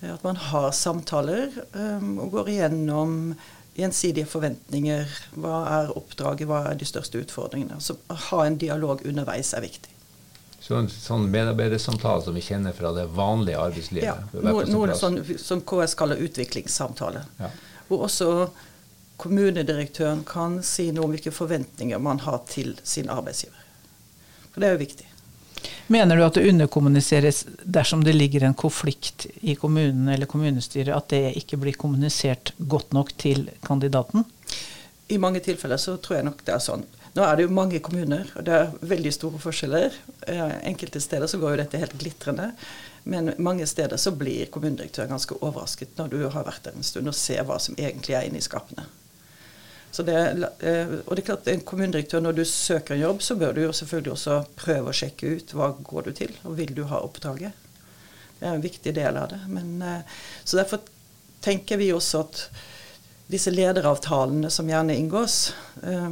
Eh, 0.00 0.10
at 0.10 0.26
man 0.26 0.40
har 0.50 0.72
samtaler 0.74 1.62
um, 1.72 2.18
og 2.18 2.34
går 2.34 2.50
igjennom 2.56 3.34
gjensidige 3.78 4.26
forventninger. 4.26 5.06
Hva 5.38 5.62
er 5.78 5.94
oppdraget, 5.94 6.50
hva 6.50 6.64
er 6.72 6.78
de 6.78 6.90
største 6.90 7.22
utfordringene? 7.22 7.78
Så 7.82 8.00
å 8.10 8.18
ha 8.30 8.44
en 8.48 8.58
dialog 8.58 9.06
underveis 9.06 9.54
er 9.54 9.62
viktig. 9.62 9.93
Så 10.64 10.78
en 10.78 10.86
sånn 10.88 11.26
medarbeidersamtale 11.28 12.22
som 12.24 12.36
vi 12.36 12.40
kjenner 12.40 12.72
fra 12.72 12.94
det 12.96 13.04
vanlige 13.12 13.60
arbeidslivet? 13.60 14.06
Ja, 14.08 14.44
noe, 14.46 14.62
noe 14.64 14.94
sånn, 14.96 15.18
som 15.36 15.60
KS 15.60 15.92
kaller 16.00 16.22
utviklingssamtale. 16.24 17.20
Ja. 17.36 17.50
Hvor 17.90 18.06
også 18.06 18.28
kommunedirektøren 19.20 20.22
kan 20.24 20.62
si 20.64 20.88
noe 20.96 21.04
om 21.04 21.12
hvilke 21.12 21.34
forventninger 21.36 22.00
man 22.00 22.22
har 22.24 22.40
til 22.48 22.72
sin 22.80 23.12
arbeidsgiver. 23.12 23.60
For 24.54 24.64
det 24.64 24.70
er 24.70 24.78
jo 24.78 24.82
viktig. 24.86 25.10
Mener 25.92 26.16
du 26.16 26.24
at 26.24 26.40
det 26.40 26.48
underkommuniseres 26.48 27.44
dersom 27.60 28.00
det 28.04 28.16
ligger 28.16 28.48
en 28.48 28.56
konflikt 28.56 29.26
i 29.44 29.58
kommunen 29.60 30.08
eller 30.08 30.28
kommunestyret, 30.30 30.96
at 30.96 31.12
det 31.12 31.36
ikke 31.44 31.60
blir 31.60 31.76
kommunisert 31.76 32.54
godt 32.56 32.96
nok 32.96 33.12
til 33.20 33.50
kandidaten? 33.68 34.24
I 35.12 35.20
mange 35.20 35.44
tilfeller 35.44 35.76
så 35.76 35.98
tror 36.00 36.22
jeg 36.22 36.28
nok 36.30 36.40
det 36.46 36.56
er 36.56 36.64
sånn. 36.64 36.88
Nå 37.14 37.22
er 37.22 37.36
det 37.36 37.44
jo 37.46 37.54
mange 37.54 37.78
kommuner, 37.78 38.26
og 38.34 38.42
det 38.46 38.54
er 38.56 38.72
veldig 38.90 39.12
store 39.14 39.38
forskjeller. 39.38 39.94
Eh, 40.26 40.56
enkelte 40.66 41.02
steder 41.02 41.30
så 41.30 41.38
går 41.38 41.54
jo 41.54 41.60
dette 41.60 41.78
helt 41.78 41.94
glitrende. 42.00 42.48
Men 43.04 43.34
mange 43.38 43.66
steder 43.70 44.00
så 44.00 44.10
blir 44.18 44.48
kommunedirektøren 44.50 45.12
ganske 45.12 45.36
overrasket 45.38 45.98
når 46.00 46.10
du 46.10 46.18
har 46.24 46.46
vært 46.46 46.64
der 46.66 46.74
en 46.74 46.86
stund 46.86 47.10
og 47.10 47.14
ser 47.14 47.44
hva 47.46 47.60
som 47.62 47.76
egentlig 47.78 48.16
er 48.18 48.26
inni 48.26 48.42
skapene. 48.42 48.88
Det, 49.94 50.16
eh, 50.66 50.94
og 51.04 51.12
det 51.14 51.22
er 51.22 51.26
klart, 51.28 51.48
en 51.48 51.60
kommunedirektør, 51.60 52.20
Når 52.20 52.32
du 52.32 52.44
søker 52.44 52.94
en 52.94 53.00
jobb, 53.00 53.22
så 53.22 53.36
bør 53.38 53.52
du 53.52 53.60
jo 53.62 53.72
selvfølgelig 53.72 54.12
også 54.12 54.44
prøve 54.56 54.90
å 54.90 54.96
sjekke 54.96 55.36
ut 55.36 55.54
hva 55.54 55.70
går 55.78 56.02
du 56.02 56.12
til, 56.12 56.32
og 56.42 56.56
vil 56.58 56.74
du 56.74 56.82
ha 56.90 56.98
oppdraget. 56.98 57.52
Det 58.40 58.48
er 58.48 58.54
en 58.54 58.64
viktig 58.64 58.94
del 58.94 59.16
av 59.16 59.28
det. 59.30 59.40
Men, 59.46 59.82
eh, 59.82 60.02
så 60.44 60.56
Derfor 60.56 60.80
tenker 61.40 61.76
vi 61.76 61.92
også 61.92 62.20
at 62.20 62.48
disse 63.30 63.50
lederavtalene 63.50 64.50
som 64.52 64.68
gjerne 64.68 64.96
inngås, 64.96 65.54
eh, 65.82 66.10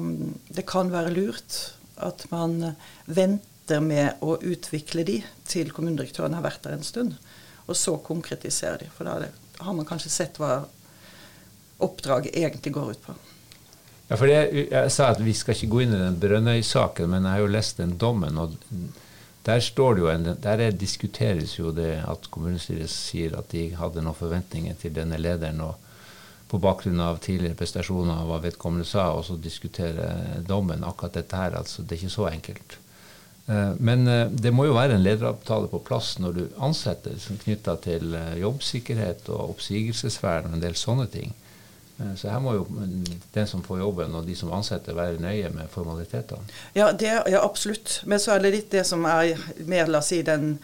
det 0.48 0.66
kan 0.68 0.92
være 0.92 1.12
lurt 1.14 1.58
at 2.02 2.24
man 2.30 2.74
venter 3.04 3.80
med 3.84 4.22
å 4.24 4.38
utvikle 4.40 5.04
de 5.06 5.20
til 5.48 5.70
kommunedirektøren 5.74 6.34
har 6.34 6.44
vært 6.44 6.64
der 6.64 6.78
en 6.78 6.86
stund, 6.86 7.18
og 7.66 7.76
så 7.78 7.96
konkretiserer 8.02 8.84
de. 8.84 8.88
For 8.94 9.06
da 9.06 9.28
har 9.62 9.76
man 9.76 9.86
kanskje 9.86 10.10
sett 10.10 10.40
hva 10.40 10.64
oppdraget 11.82 12.34
egentlig 12.38 12.72
går 12.74 12.90
ut 12.94 13.04
på. 13.06 13.14
Ja, 14.08 14.18
for 14.18 14.28
jeg, 14.28 14.66
jeg, 14.68 14.90
sa 14.92 15.12
at 15.12 15.22
vi 15.24 15.32
skal 15.36 15.56
ikke 15.56 15.70
gå 15.72 15.84
inn 15.84 15.94
i 15.96 16.00
den 16.02 16.18
Brønnøy-saken, 16.20 17.08
men 17.10 17.24
jeg 17.24 17.36
har 17.36 17.44
jo 17.44 17.52
lest 17.54 17.78
den 17.80 17.94
dommen. 17.98 18.38
og 18.38 18.58
Der 19.46 19.62
står 19.62 19.94
det 19.94 20.02
jo 20.02 20.10
en, 20.12 20.26
der 20.42 20.64
diskuteres 20.76 21.54
jo 21.58 21.72
det 21.72 21.94
at 22.04 22.28
kommunestyret 22.34 22.90
sier 22.92 23.38
at 23.38 23.48
de 23.54 23.70
hadde 23.78 24.04
noen 24.04 24.18
forventninger 24.18 24.76
til 24.82 24.94
denne 24.98 25.20
lederen. 25.20 25.62
og 25.64 25.91
på 26.52 26.60
bakgrunn 26.60 27.00
av 27.00 27.16
tidligere 27.24 27.56
prestasjoner 27.56 28.20
og 28.20 28.28
hva 28.28 28.38
vedkommende 28.44 28.84
sa, 28.84 29.08
og 29.16 29.24
så 29.24 29.38
diskutere 29.40 30.42
dommen. 30.44 30.84
Akkurat 30.84 31.16
dette 31.16 31.38
her, 31.38 31.56
altså. 31.56 31.80
Det 31.80 31.96
er 31.96 32.02
ikke 32.02 32.16
så 32.18 32.28
enkelt. 32.28 32.76
Eh, 33.46 33.70
men 33.78 34.06
eh, 34.08 34.26
det 34.28 34.52
må 34.54 34.66
jo 34.68 34.76
være 34.76 34.96
en 34.96 35.04
lederavtale 35.04 35.70
på 35.72 35.80
plass 35.86 36.14
når 36.22 36.36
du 36.36 36.42
ansetter, 36.62 37.16
knytta 37.44 37.76
til 37.82 38.12
eh, 38.18 38.36
jobbsikkerhet 38.42 39.30
og 39.32 39.56
oppsigelsesvern 39.56 40.50
og 40.50 40.58
en 40.58 40.66
del 40.66 40.78
sånne 40.78 41.08
ting. 41.12 41.32
Så 42.18 42.32
her 42.32 42.40
må 42.42 42.54
jo 42.56 42.62
den 42.74 43.46
som 43.46 43.60
får 43.62 43.78
jobben 43.78 44.14
og 44.18 44.24
de 44.26 44.34
som 44.34 44.50
ansetter 44.56 44.96
være 44.96 45.20
nøye 45.22 45.52
med 45.54 45.68
formalitetene. 45.70 46.48
Ja, 46.74 46.88
det, 46.90 47.12
ja, 47.30 47.42
absolutt. 47.44 48.00
Men 48.10 48.18
så 48.18 48.32
er 48.34 48.42
det 48.42 48.50
litt 48.56 48.72
det 48.74 48.82
som 48.88 49.04
er 49.06 49.36
mer, 49.68 49.86
la 49.92 50.00
oss 50.00 50.08
si, 50.10 50.18
den 50.26 50.56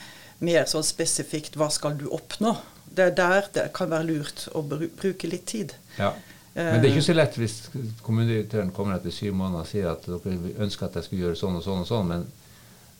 mer 0.43 0.67
sånn 0.67 0.87
spesifikt 0.89 1.55
hva 1.61 1.69
skal 1.71 1.95
du 2.01 2.09
oppnå? 2.11 2.57
Det 2.99 3.07
er 3.07 3.15
der 3.19 3.49
det 3.55 3.69
kan 3.77 3.91
være 3.93 4.09
lurt 4.11 4.49
å 4.53 4.65
bruke 4.67 5.31
litt 5.31 5.47
tid. 5.51 5.75
Ja. 5.99 6.13
Men 6.59 6.83
det 6.83 6.89
er 6.89 6.97
ikke 6.97 7.07
så 7.07 7.15
lett 7.15 7.37
hvis 7.39 7.57
kommunedirektøren 8.03 8.73
kommer 8.75 8.97
etter 8.97 9.15
syv 9.15 9.37
måneder 9.39 9.63
og 9.63 9.71
sier 9.71 9.93
at 9.93 10.07
dere 10.09 10.55
ønsker 10.65 10.89
at 10.89 10.97
jeg 10.99 11.07
skulle 11.07 11.29
gjøre 11.29 11.39
sånn 11.39 11.59
og 11.61 11.63
sånn 11.63 11.85
og 11.85 11.87
sånn, 11.87 12.09
men 12.11 12.25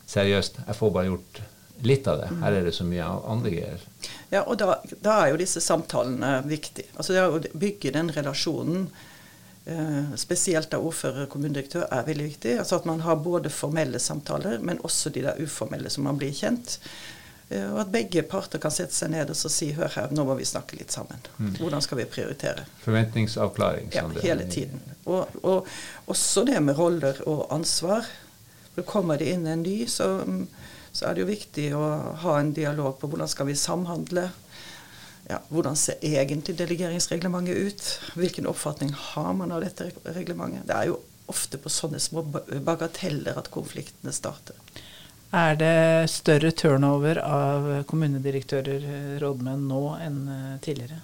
seriøst, 0.09 0.61
jeg 0.69 0.79
får 0.79 0.93
bare 0.95 1.11
gjort 1.11 1.41
litt 1.89 2.09
av 2.11 2.23
det. 2.23 2.29
Her 2.43 2.57
er 2.59 2.67
det 2.67 2.75
så 2.77 2.87
mye 2.87 3.07
andre 3.33 3.53
greier. 3.55 3.85
Ja, 4.31 4.43
og 4.45 4.59
da, 4.61 4.79
da 5.03 5.19
er 5.23 5.33
jo 5.33 5.41
disse 5.41 5.63
samtalene 5.63 6.39
viktige. 6.49 6.91
Altså 6.97 7.15
det 7.15 7.27
å 7.27 7.59
bygge 7.59 7.95
den 7.95 8.11
relasjonen, 8.15 8.89
eh, 9.67 10.15
spesielt 10.21 10.75
av 10.75 10.87
ordfører 10.89 11.27
og 11.27 11.33
kommunedirektør, 11.35 11.87
er 11.91 12.09
veldig 12.09 12.31
viktig. 12.33 12.57
Altså 12.63 12.81
at 12.81 12.89
man 12.89 13.05
har 13.07 13.21
både 13.23 13.53
formelle 13.55 14.01
samtaler, 14.03 14.59
men 14.63 14.83
også 14.87 15.15
de 15.15 15.27
der 15.29 15.39
uformelle 15.43 15.91
som 15.93 16.09
man 16.09 16.19
blir 16.21 16.35
kjent. 16.35 16.79
Eh, 17.49 17.67
og 17.73 17.83
at 17.85 17.93
begge 17.93 18.23
parter 18.29 18.63
kan 18.63 18.75
sette 18.75 18.97
seg 18.97 19.13
ned 19.15 19.33
og 19.33 19.39
si 19.39 19.73
hør 19.77 19.93
her, 19.95 20.15
nå 20.15 20.25
må 20.29 20.37
vi 20.39 20.47
snakke 20.49 20.79
litt 20.79 20.95
sammen. 20.95 21.21
Mm. 21.39 21.55
Hvordan 21.61 21.85
skal 21.85 22.03
vi 22.03 22.09
prioritere? 22.11 22.67
Forventningsavklaring. 22.85 23.93
Ja, 23.97 24.07
hele 24.23 24.49
tiden. 24.51 24.83
Og, 25.09 25.39
og, 25.43 25.69
også 26.07 26.45
det 26.49 26.61
med 26.65 26.79
roller 26.79 27.21
og 27.27 27.47
ansvar. 27.55 28.09
For 28.75 28.87
kommer 28.87 29.19
det 29.19 29.33
inn 29.33 29.47
en 29.51 29.65
ny, 29.65 29.81
så 29.91 30.13
så 30.99 31.07
er 31.07 31.15
det 31.15 31.23
jo 31.23 31.31
viktig 31.31 31.67
å 31.77 31.85
ha 32.25 32.39
en 32.41 32.53
dialog 32.57 32.97
på 32.99 33.11
hvordan 33.11 33.31
skal 33.31 33.47
vi 33.47 33.57
samhandle. 33.59 34.25
Ja, 35.29 35.39
hvordan 35.53 35.77
ser 35.77 36.01
egentlig 36.03 36.57
delegeringsreglementet 36.59 37.69
ut? 37.69 37.89
Hvilken 38.19 38.49
oppfatning 38.51 38.95
har 38.97 39.35
man 39.37 39.53
av 39.55 39.63
dette 39.63 39.91
reglementet? 40.17 40.65
Det 40.67 40.75
er 40.75 40.91
jo 40.91 40.99
ofte 41.29 41.61
på 41.61 41.71
sånne 41.71 42.01
små 42.01 42.25
bagateller 42.25 43.37
at 43.39 43.51
konfliktene 43.53 44.15
starter. 44.17 44.57
Er 45.31 45.59
det 45.61 46.09
større 46.09 46.51
turnover 46.57 47.19
av 47.21 47.67
kommunedirektører, 47.89 48.87
rådmenn, 49.21 49.67
nå 49.69 49.83
enn 50.01 50.23
eh, 50.33 50.55
tidligere? 50.65 51.03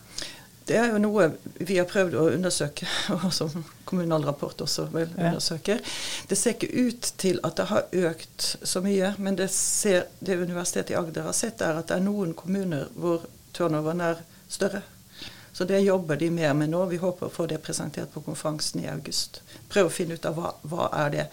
Det 0.64 0.78
er 0.80 0.94
jo 0.94 1.00
noe 1.02 1.26
vi 1.60 1.76
har 1.76 1.84
prøvd 1.90 2.14
å 2.16 2.22
undersøke, 2.32 2.88
og 3.18 3.28
som 3.36 3.52
kommunal 3.84 4.24
rapport 4.24 4.64
også 4.64 4.86
undersøker. 4.86 5.26
undersøke. 5.28 5.76
Det 6.30 6.38
ser 6.40 6.56
ikke 6.56 6.72
ut 6.72 7.10
til 7.20 7.42
at 7.44 7.58
det 7.60 7.68
har 7.68 7.84
økt 8.08 8.48
så 8.64 8.80
mye, 8.84 9.12
men 9.18 9.36
det, 9.36 9.50
ser, 9.52 10.08
det 10.24 10.40
Universitetet 10.40 10.94
i 10.94 10.98
Agder 11.02 11.28
har 11.28 11.36
sett, 11.36 11.60
er 11.60 11.82
at 11.82 11.92
det 11.92 11.98
er 11.98 12.06
noen 12.06 12.32
kommuner 12.38 12.88
hvor 12.96 13.28
turnoveren 13.52 14.00
er 14.08 14.24
større. 14.48 14.80
Så 15.54 15.68
det 15.68 15.84
jobber 15.84 16.16
de 16.16 16.32
mer 16.34 16.56
med 16.56 16.72
nå. 16.72 16.80
Vi 16.90 16.96
håper 16.98 17.28
å 17.28 17.30
få 17.30 17.44
det 17.46 17.60
presentert 17.62 18.10
på 18.10 18.24
konferansen 18.24 18.80
i 18.82 18.88
august. 18.90 19.38
Prøve 19.70 19.92
å 19.92 19.94
finne 19.94 20.16
ut 20.16 20.24
av 20.26 20.34
hva, 20.34 20.50
hva 20.66 20.88
er 21.04 21.12
det 21.12 21.26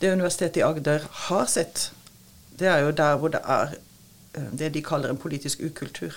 Det 0.00 0.14
Universitetet 0.14 0.62
i 0.62 0.64
Agder 0.64 1.04
har 1.26 1.44
sett, 1.50 1.90
det 2.58 2.68
er 2.68 2.78
jo 2.78 2.90
der 2.90 3.16
hvor 3.16 3.28
det 3.28 3.40
er 3.44 3.76
eh, 4.34 4.50
det 4.58 4.74
de 4.74 4.82
kaller 4.82 5.10
en 5.10 5.20
politisk 5.20 5.60
ukultur. 5.60 6.12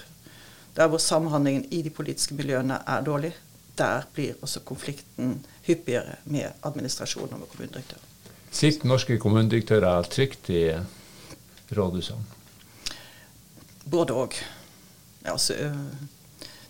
Der 0.75 0.87
hvor 0.87 0.97
samhandlingen 0.97 1.65
i 1.71 1.81
de 1.81 1.89
politiske 1.89 2.33
miljøene 2.33 2.79
er 2.87 3.01
dårlig, 3.01 3.33
der 3.77 4.01
blir 4.13 4.33
også 4.41 4.59
konflikten 4.59 5.45
hyppigere 5.67 6.15
med 6.25 6.51
administrasjonen 6.63 7.33
og 7.33 7.39
med 7.39 7.47
kommunedirektøren. 7.47 8.03
Sitter 8.51 8.87
norske 8.87 9.17
kommunedirektører 9.17 10.03
trygt 10.09 10.49
i 10.49 10.63
rådhusene? 11.77 12.23
Både 13.89 14.13
òg. 14.13 14.33
Altså, 15.25 15.53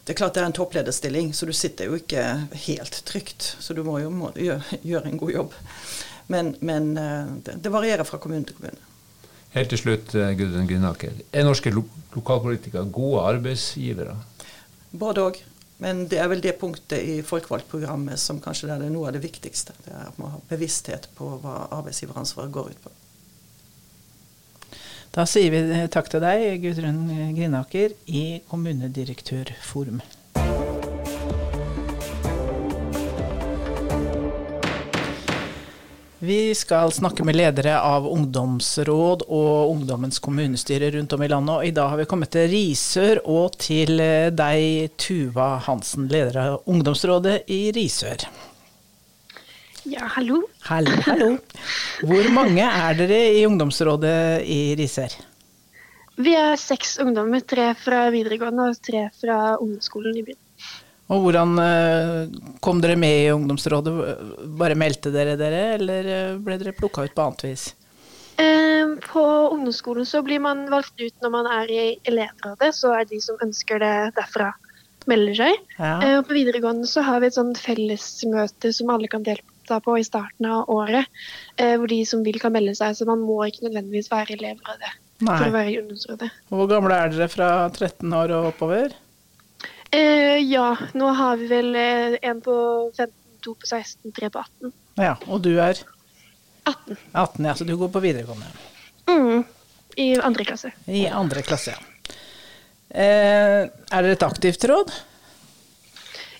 det 0.09 0.13
er 0.13 0.17
klart 0.17 0.35
det 0.35 0.41
er 0.41 0.49
en 0.49 0.57
topplederstilling, 0.57 1.33
så 1.35 1.45
du 1.45 1.53
sitter 1.53 1.85
jo 1.85 1.97
ikke 1.99 2.23
helt 2.65 3.01
trygt. 3.05 3.55
Så 3.59 3.73
du 3.73 3.83
må 3.83 3.99
jo 4.01 4.09
må 4.09 4.31
gjøre, 4.35 5.05
en 5.05 5.17
god 5.17 5.31
jobb. 5.31 5.53
Men, 6.27 6.55
men 6.61 6.97
eh, 6.97 7.27
det, 7.45 7.59
det 7.63 7.71
varierer 7.73 8.03
fra 8.03 8.17
kommune 8.17 8.45
til 8.45 8.57
kommune. 8.57 8.88
Helt 9.55 9.71
til 9.73 9.81
slutt, 9.81 10.13
eh, 10.15 10.35
Gudrun 10.37 10.67
Grinaker. 10.69 11.13
Er 11.33 11.43
norske 11.47 11.71
lo 11.73 11.83
lokalpolitikere 12.13 12.89
gode 12.91 13.21
arbeidsgivere? 13.21 14.15
Både 14.91 15.21
òg. 15.21 15.41
Men 15.79 16.07
det 16.11 16.19
er 16.19 16.27
vel 16.27 16.41
det 16.43 16.57
punktet 16.59 16.99
i 16.99 17.21
folkevalgtprogrammet 17.23 18.19
som 18.19 18.41
kanskje 18.43 18.67
er 18.73 18.89
noe 18.89 19.07
av 19.07 19.13
det 19.15 19.23
viktigste. 19.23 19.73
Det 19.85 19.93
er 19.93 20.09
at 20.09 20.17
man 20.19 20.31
har 20.31 20.41
bevissthet 20.49 21.07
på 21.15 21.37
hva 21.39 21.69
arbeidsgiveransvaret 21.71 22.51
går 22.51 22.73
ut 22.73 22.81
på. 22.83 22.91
Da 25.15 25.25
sier 25.25 25.49
vi 25.53 25.87
takk 25.87 26.09
til 26.11 26.21
deg, 26.21 26.61
Gudrun 26.61 27.07
Grinaker 27.37 27.95
i 28.07 28.41
Kommunedirektørforum. 28.49 30.01
Vi 36.21 36.55
skal 36.55 36.91
snakke 36.91 37.23
med 37.23 37.37
ledere 37.39 37.77
av 37.79 38.03
ungdomsråd 38.11 39.21
og 39.23 39.69
ungdommens 39.71 40.19
kommunestyre 40.19 40.89
rundt 40.91 41.13
om 41.15 41.21
i 41.23 41.29
landet. 41.31 41.53
Og 41.53 41.67
I 41.69 41.71
dag 41.77 41.93
har 41.93 42.01
vi 42.01 42.07
kommet 42.11 42.33
til 42.33 42.49
Risør 42.51 43.21
og 43.23 43.55
til 43.63 44.03
eh, 44.03 44.27
deg, 44.35 44.97
Tuva 44.99 45.53
Hansen, 45.63 46.09
leder 46.11 46.41
av 46.41 46.67
ungdomsrådet 46.67 47.37
i 47.55 47.61
Risør. 47.71 48.27
Ja, 49.87 50.09
hallo. 50.17 50.41
Hallo, 50.67 50.97
hallo. 51.07 51.31
Hvor 52.03 52.29
mange 52.35 52.67
er 52.67 52.99
dere 52.99 53.21
i 53.39 53.47
ungdomsrådet 53.47 54.43
i 54.43 54.59
Risør? 54.75 55.15
Vi 56.19 56.35
er 56.35 56.59
seks 56.59 56.97
ungdommer. 56.99 57.47
Tre 57.47 57.71
fra 57.79 58.09
videregående 58.11 58.67
og 58.73 58.83
tre 58.83 59.07
fra 59.23 59.55
ungdomsskolen 59.55 60.19
i 60.19 60.27
byen. 60.27 60.43
Og 61.09 61.23
hvordan 61.25 61.57
eh, 61.63 62.39
kom 62.61 62.81
dere 62.83 62.97
med 62.99 63.23
i 63.23 63.33
ungdomsrådet? 63.33 63.93
Bare 64.59 64.77
meldte 64.77 65.11
dere 65.13 65.35
dere, 65.39 65.63
eller 65.79 66.09
eh, 66.13 66.37
ble 66.37 66.57
dere 66.61 66.75
plukka 66.77 67.07
ut 67.07 67.15
på 67.17 67.25
annet 67.25 67.45
vis? 67.47 67.65
Eh, 68.39 68.93
på 69.07 69.23
ungdomsskolen 69.55 70.05
så 70.05 70.21
blir 70.25 70.41
man 70.43 70.67
valgt 70.69 71.01
ut 71.01 71.25
når 71.25 71.33
man 71.33 71.49
er 71.49 71.73
i 71.73 71.83
elevrådet, 72.11 72.69
så 72.77 72.93
er 72.99 73.09
de 73.09 73.21
som 73.25 73.41
ønsker 73.41 73.81
det 73.81 73.95
derfra, 74.19 74.51
melder 75.09 75.39
seg. 75.39 75.65
Ja. 75.79 76.21
På 76.27 76.35
videregående 76.37 76.85
så 76.85 77.01
har 77.07 77.23
vi 77.23 77.31
et 77.31 77.39
sånn 77.39 77.55
fellesmøte 77.57 78.69
som 78.75 78.91
alle 78.93 79.09
kan 79.09 79.25
delta 79.25 79.79
på 79.81 79.97
i 79.97 80.05
starten 80.05 80.45
av 80.45 80.69
året, 80.69 81.09
hvor 81.57 81.89
de 81.89 82.03
som 82.05 82.21
vil 82.21 82.37
kan 82.41 82.53
melde 82.53 82.75
seg. 82.77 82.93
Så 82.99 83.07
man 83.09 83.23
må 83.25 83.39
ikke 83.47 83.65
nødvendigvis 83.65 84.11
være 84.11 84.35
i 84.35 84.37
elevrådet 84.37 84.91
Nei. 85.25 85.33
for 85.33 85.47
å 85.47 85.55
være 85.55 85.71
i 85.71 85.79
ungdomsrådet. 85.81 86.29
Hvor 86.53 86.69
gamle 86.69 86.99
er 86.99 87.15
dere 87.15 87.29
fra 87.31 87.49
13 87.71 88.13
år 88.19 88.35
og 88.37 88.51
oppover? 88.51 88.93
Eh, 89.91 90.37
ja, 90.51 90.77
nå 90.93 91.07
har 91.17 91.37
vi 91.37 91.47
vel 91.49 91.75
én 91.75 92.17
en 92.21 92.41
på 92.45 92.55
15 92.97 93.13
to 93.41 93.55
på 93.55 93.65
16, 93.67 94.11
tre 94.11 94.29
på 94.29 94.39
18. 94.39 94.73
Ja, 94.99 95.15
Og 95.27 95.41
du 95.41 95.53
er? 95.59 95.79
18. 96.67 96.97
18, 97.13 97.45
ja, 97.45 97.53
Så 97.55 97.63
du 97.65 97.75
går 97.77 97.89
på 97.89 98.01
videregående? 98.03 98.45
Mm, 99.09 99.43
I 99.97 100.09
andre 100.21 100.45
klasse. 100.45 100.71
I 100.85 101.07
andre 101.07 101.41
klasse, 101.41 101.73
ja. 101.73 102.13
Eh, 102.89 103.69
er 103.69 104.01
dere 104.03 104.17
et 104.17 104.23
aktivt 104.25 104.63
råd? 104.69 104.91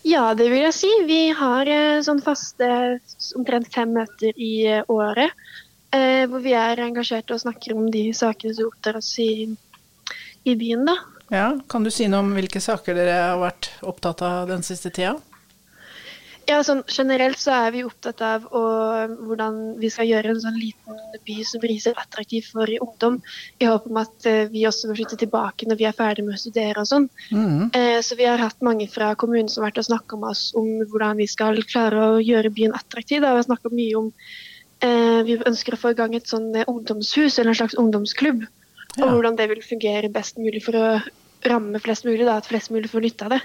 Ja, 0.07 0.33
det 0.33 0.47
vil 0.49 0.63
jeg 0.63 0.73
si. 0.73 0.89
Vi 1.05 1.29
har 1.35 1.69
eh, 1.69 2.01
sånn 2.05 2.21
faste 2.23 2.69
omtrent 3.37 3.71
fem 3.73 3.91
møter 3.93 4.33
i 4.35 4.53
eh, 4.67 4.83
året. 4.89 5.33
Eh, 5.91 6.25
hvor 6.29 6.41
vi 6.45 6.53
er 6.57 6.81
engasjerte 6.85 7.33
og 7.35 7.41
snakker 7.41 7.75
om 7.77 7.89
de 7.91 8.09
sakene 8.13 8.53
som 8.55 8.69
opptar 8.69 8.99
oss 9.01 9.11
i, 9.21 9.49
i 10.45 10.55
byen, 10.55 10.85
da. 10.89 10.95
Ja, 11.29 11.59
Kan 11.69 11.85
du 11.85 11.91
si 11.93 12.07
noe 12.09 12.23
om 12.25 12.31
hvilke 12.33 12.61
saker 12.61 12.97
dere 12.97 13.17
har 13.21 13.41
vært 13.41 13.71
opptatt 13.85 14.23
av 14.25 14.49
den 14.49 14.65
siste 14.65 14.89
tida? 14.93 15.17
Ja, 16.49 16.57
sånn 16.65 16.81
Generelt 16.89 17.37
så 17.37 17.51
er 17.53 17.73
vi 17.75 17.83
opptatt 17.85 18.21
av 18.25 18.47
å, 18.55 18.61
hvordan 19.27 19.57
vi 19.77 19.91
skal 19.93 20.07
gjøre 20.09 20.31
en 20.33 20.41
sånn 20.41 20.57
liten 20.57 20.97
by 21.27 21.35
som 21.45 21.65
så 21.83 21.93
attraktiv 21.93 22.47
for 22.49 22.71
ungdom. 22.81 23.19
I 23.61 23.67
håp 23.69 23.85
om 23.85 23.99
at 24.01 24.25
eh, 24.25 24.47
vi 24.49 24.65
også 24.65 24.89
vil 24.89 24.97
flytte 25.01 25.19
tilbake 25.21 25.69
når 25.69 25.77
vi 25.77 25.85
er 25.85 25.97
ferdig 25.97 26.25
med 26.25 26.39
å 26.39 26.41
studere 26.41 26.81
og 26.81 26.89
sånn. 26.89 27.05
Mm. 27.29 27.69
Eh, 27.77 27.99
så 28.01 28.17
vi 28.17 28.25
har 28.25 28.41
hatt 28.41 28.65
mange 28.65 28.89
fra 28.89 29.11
kommunen 29.13 29.51
som 29.51 29.61
har 29.61 29.69
vært 29.69 29.83
og 29.83 29.89
snakka 29.91 30.17
med 30.17 30.33
oss 30.33 30.47
om 30.57 30.71
hvordan 30.89 31.21
vi 31.21 31.29
skal 31.29 31.61
klare 31.69 32.07
å 32.15 32.21
gjøre 32.23 32.53
byen 32.55 32.73
attraktiv. 32.73 33.21
Da. 33.21 33.35
Vi 33.35 33.43
har 33.43 33.49
snakka 33.51 33.69
mye 33.69 33.99
om 34.01 34.09
eh, 34.81 35.21
Vi 35.29 35.37
ønsker 35.45 35.77
å 35.77 35.81
få 35.83 35.93
i 35.93 35.99
gang 36.01 36.17
et 36.17 36.33
sånn 36.33 36.49
ungdomshus 36.65 37.37
eller 37.37 37.53
en 37.53 37.61
slags 37.61 37.77
ungdomsklubb. 37.77 38.47
Ja. 38.99 39.07
Og 39.07 39.17
hvordan 39.17 39.39
det 39.39 39.47
vil 39.51 39.63
fungere 39.63 40.11
best 40.13 40.37
mulig 40.41 40.61
for 40.65 40.77
å 40.77 40.87
ramme 41.47 41.79
flest 41.79 42.05
mulig, 42.07 42.25
da, 42.27 42.37
at 42.39 42.49
flest 42.49 42.71
mulig 42.73 42.91
får 42.91 43.05
nytte 43.05 43.27
av 43.29 43.37
det. 43.37 43.41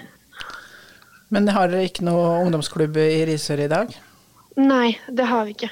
Men 1.33 1.47
har 1.55 1.71
dere 1.71 1.87
ikke 1.87 2.05
noe 2.05 2.41
ungdomsklubb 2.43 2.99
i 3.01 3.23
Risør 3.29 3.63
i 3.65 3.71
dag? 3.71 3.93
Nei, 4.59 4.97
det 5.07 5.27
har 5.27 5.47
vi 5.47 5.55
ikke. 5.55 5.71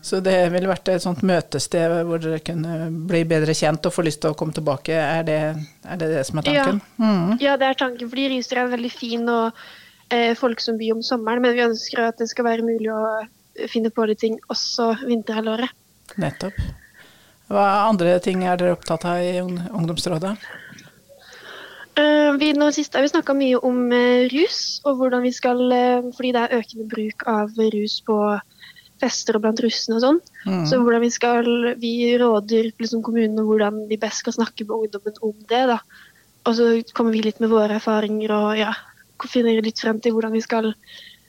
Så 0.00 0.20
det 0.22 0.36
ville 0.52 0.70
vært 0.70 0.88
et 0.92 1.02
sånt 1.02 1.24
møtested 1.26 1.92
hvor 2.06 2.20
dere 2.22 2.38
kunne 2.44 2.88
bli 3.10 3.24
bedre 3.28 3.54
kjent 3.56 3.88
og 3.88 3.94
få 3.94 4.04
lyst 4.06 4.22
til 4.22 4.32
å 4.32 4.38
komme 4.38 4.54
tilbake. 4.56 4.94
Er 4.94 5.26
det 5.26 5.38
er 5.42 6.00
det, 6.00 6.10
det, 6.14 6.24
som 6.28 6.40
er 6.40 6.48
tanken? 6.48 6.80
Ja. 6.80 7.04
Mm. 7.04 7.32
ja, 7.42 7.56
det 7.60 7.68
er 7.68 7.80
tanken. 7.80 8.10
Fordi 8.10 8.28
Risør 8.32 8.60
er 8.60 8.66
en 8.66 8.74
veldig 8.76 8.92
fin 8.94 9.32
og 9.32 9.62
eh, 10.14 10.32
folksom 10.38 10.78
by 10.80 10.92
om 10.94 11.02
sommeren. 11.06 11.42
Men 11.44 11.56
vi 11.58 11.66
ønsker 11.66 12.06
at 12.06 12.22
det 12.22 12.30
skal 12.30 12.46
være 12.48 12.66
mulig 12.66 12.92
å 12.94 13.02
finne 13.72 13.90
på 13.94 14.06
litt 14.06 14.22
ting 14.22 14.38
også 14.52 14.92
vinterhalvåret. 15.02 15.74
Nettopp. 16.22 16.60
Hva 17.48 17.66
andre 17.88 18.18
ting 18.20 18.44
er 18.44 18.58
dere 18.60 18.76
opptatt 18.76 19.06
av 19.08 19.22
i 19.24 19.38
ungdomsrådet? 19.40 20.34
Uh, 21.98 22.36
vi, 22.38 22.52
nå 22.54 22.68
sist 22.74 22.94
har 22.94 23.02
vi 23.02 23.10
snakka 23.10 23.34
mye 23.34 23.58
om 23.66 23.88
uh, 23.90 24.28
rus, 24.30 24.78
og 24.86 25.00
hvordan 25.00 25.24
vi 25.24 25.32
skal 25.34 25.64
uh, 25.66 26.10
Fordi 26.14 26.30
det 26.36 26.44
er 26.44 26.60
økende 26.60 26.86
bruk 26.92 27.24
av 27.26 27.58
rus 27.74 27.96
på 28.06 28.18
fester 28.98 29.38
og 29.38 29.42
blant 29.42 29.62
russene 29.62 29.96
og 29.98 30.04
sånn. 30.04 30.20
Mm. 30.44 30.62
Så 30.68 30.78
hvordan 30.82 31.02
vi 31.04 31.10
skal 31.14 31.48
Vi 31.82 31.92
råder 32.20 32.70
liksom, 32.70 33.02
kommunene 33.06 33.46
hvordan 33.46 33.84
vi 33.90 33.98
best 34.00 34.24
skal 34.24 34.36
snakke 34.36 34.66
med 34.66 34.76
ungdommen 34.76 35.18
om 35.22 35.34
det. 35.50 35.64
da. 35.72 35.80
Og 36.46 36.56
så 36.58 36.70
kommer 36.94 37.14
vi 37.14 37.22
litt 37.26 37.40
med 37.42 37.52
våre 37.52 37.78
erfaringer 37.78 38.34
og 38.34 38.58
ja, 38.58 38.72
finner 39.26 39.62
litt 39.62 39.80
frem 39.80 40.00
til 40.02 40.14
hvordan 40.16 40.34
vi 40.34 40.42
skal 40.44 40.72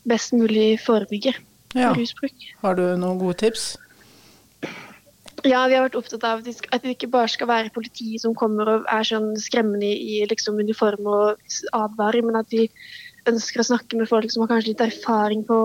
best 0.10 0.34
mulig 0.34 0.80
forebygge 0.82 1.34
ja. 1.78 1.94
rusbruk. 1.94 2.50
Har 2.64 2.78
du 2.78 2.86
noen 2.98 3.22
gode 3.22 3.38
tips? 3.42 3.74
Ja, 5.48 5.62
vi 5.70 5.76
har 5.78 5.86
vært 5.86 5.96
opptatt 5.96 6.24
av 6.28 6.42
at 6.44 6.84
det 6.84 6.96
ikke 6.96 7.12
bare 7.12 7.30
skal 7.32 7.48
være 7.48 7.72
politiet 7.76 8.24
som 8.24 8.36
kommer 8.38 8.70
og 8.74 8.88
er 8.92 9.06
sånn 9.08 9.32
skremmende 9.40 9.88
i 9.88 10.24
liksom, 10.28 10.60
uniform 10.60 11.08
og 11.08 11.60
advarer, 11.76 12.26
men 12.26 12.40
at 12.40 12.50
vi 12.52 12.66
ønsker 13.30 13.62
å 13.62 13.68
snakke 13.70 14.00
med 14.00 14.10
folk 14.10 14.32
som 14.32 14.44
har 14.44 14.52
kanskje 14.52 14.74
litt 14.74 14.84
erfaring 14.84 15.46
på, 15.48 15.60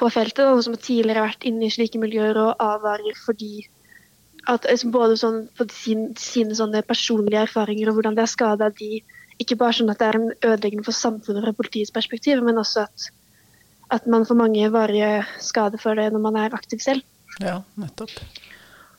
på 0.00 0.10
feltet, 0.12 0.44
og 0.44 0.60
som 0.66 0.76
tidligere 0.76 1.22
har 1.22 1.32
vært 1.32 1.48
inne 1.48 1.68
i 1.68 1.72
slike 1.72 2.00
miljøer 2.02 2.40
og 2.42 2.60
advarer 2.60 3.16
fordi 3.24 3.66
at 4.50 4.66
liksom, 4.68 4.92
både 4.92 5.16
sånn, 5.16 5.40
på 5.56 5.68
sin, 5.72 6.10
sine 6.20 6.56
sånne 6.58 6.84
personlige 6.84 7.46
erfaringer 7.46 7.88
og 7.88 7.98
hvordan 7.98 8.18
det 8.18 8.26
har 8.26 8.32
skada 8.34 8.68
de, 8.76 9.00
ikke 9.40 9.56
bare 9.60 9.78
sånn 9.78 9.92
at 9.92 10.02
det 10.02 10.10
er 10.10 10.20
en 10.20 10.30
ødeleggende 10.34 10.84
for 10.86 10.96
samfunnet 10.96 11.46
fra 11.46 11.56
politiets 11.56 11.94
perspektiv, 11.94 12.44
men 12.44 12.60
også 12.60 12.84
at, 12.84 13.08
at 13.96 14.06
man 14.10 14.26
får 14.28 14.38
mange 14.38 14.68
varige 14.74 15.24
skader 15.42 15.80
for 15.80 15.96
det 15.98 16.10
når 16.12 16.24
man 16.28 16.38
er 16.44 16.56
aktiv 16.60 16.82
selv. 16.84 17.06
Ja, 17.42 17.62
nettopp. 17.80 18.12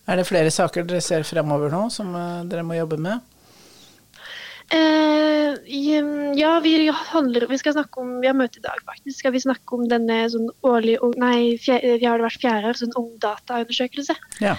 Er 0.06 0.20
det 0.20 0.28
flere 0.28 0.52
saker 0.54 0.86
dere 0.86 1.02
ser 1.02 1.26
fremover 1.26 1.72
nå 1.74 1.88
som 1.94 2.12
uh, 2.14 2.44
dere 2.46 2.66
må 2.66 2.78
jobbe 2.78 3.00
med? 3.02 3.24
Eh, 4.74 5.54
ja, 6.38 6.52
vi, 6.64 6.74
handler, 6.90 7.46
vi 7.48 7.58
skal 7.62 7.76
snakke 7.76 8.02
om 8.02 8.16
Vi 8.18 8.26
har 8.26 8.34
møte 8.34 8.58
i 8.58 8.64
dag, 8.64 8.80
faktisk. 8.82 9.20
Skal 9.20 9.36
vi 9.36 9.44
snakke 9.44 9.78
om 9.78 9.84
denne 9.90 10.24
sånn 10.34 10.48
årlige 10.66 11.12
Nei, 11.22 11.56
fjerde, 11.62 12.00
vi 12.02 12.08
har 12.10 12.18
det 12.18 12.26
vært 12.26 12.42
fjerde 12.42 12.72
år, 12.72 12.80
sånn 12.80 12.98
ungdataundersøkelse. 13.02 14.18
Ja. 14.42 14.56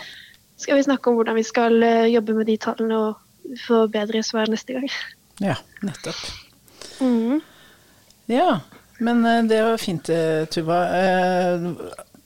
Skal 0.62 0.78
vi 0.78 0.86
snakke 0.86 1.10
om 1.10 1.18
hvordan 1.18 1.38
vi 1.38 1.46
skal 1.46 1.78
uh, 1.82 2.06
jobbe 2.10 2.38
med 2.38 2.50
de 2.50 2.58
tallene 2.62 3.02
og 3.02 3.60
få 3.66 3.84
bedre 3.92 4.22
svar 4.26 4.50
neste 4.50 4.78
gang. 4.78 4.88
Ja, 5.42 5.58
nettopp. 5.86 6.22
Mm. 7.02 7.42
Ja, 8.32 8.60
men 8.98 9.22
det 9.46 9.60
var 9.62 9.78
fint, 9.78 10.08
Tuva 10.50 10.78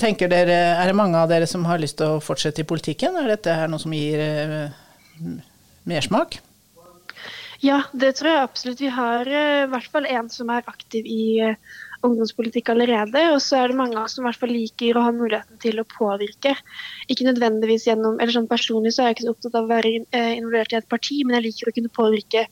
tenker 0.00 0.30
dere, 0.32 0.58
Er 0.80 0.90
det 0.90 0.96
mange 0.98 1.18
av 1.20 1.28
dere 1.30 1.46
som 1.46 1.64
har 1.68 1.80
lyst 1.82 1.98
til 2.00 2.16
å 2.16 2.22
fortsette 2.24 2.64
i 2.64 2.68
politikken? 2.68 3.18
Er 3.20 3.34
dette 3.34 3.54
her 3.54 3.68
noe 3.70 3.82
som 3.82 3.92
gir 3.94 4.20
eh, 4.24 4.70
mersmak? 5.88 6.40
Ja, 7.60 7.82
det 7.92 8.14
tror 8.16 8.30
jeg 8.30 8.42
absolutt. 8.42 8.80
Vi 8.80 8.88
har 8.88 9.28
eh, 9.28 9.66
i 9.66 9.70
hvert 9.70 9.90
fall 9.92 10.08
en 10.08 10.30
som 10.32 10.48
er 10.52 10.64
aktiv 10.70 11.04
i 11.04 11.24
eh, 11.44 11.58
ungdomspolitikk 12.06 12.70
allerede. 12.72 13.26
Og 13.34 13.40
så 13.44 13.58
er 13.60 13.70
det 13.70 13.76
mange 13.76 13.98
av 13.98 14.06
oss 14.06 14.16
som 14.16 14.24
i 14.24 14.30
hvert 14.30 14.40
fall 14.40 14.54
liker 14.54 14.96
å 14.96 15.04
ha 15.04 15.12
muligheten 15.12 15.60
til 15.60 15.82
å 15.82 15.88
påvirke. 15.88 16.54
Ikke 17.12 17.28
nødvendigvis 17.28 17.84
gjennom, 17.90 18.16
eller 18.16 18.32
sånn 18.32 18.48
Personlig 18.50 18.94
så 18.96 19.04
er 19.04 19.10
jeg 19.10 19.18
ikke 19.18 19.28
så 19.28 19.34
opptatt 19.36 19.58
av 19.60 19.68
å 19.68 19.72
være 19.74 19.92
eh, 20.00 20.32
involvert 20.38 20.72
i 20.72 20.80
et 20.80 20.88
parti, 20.90 21.20
men 21.24 21.36
jeg 21.36 21.50
liker 21.50 21.70
å 21.70 21.76
kunne 21.76 21.92
påvirke 22.00 22.46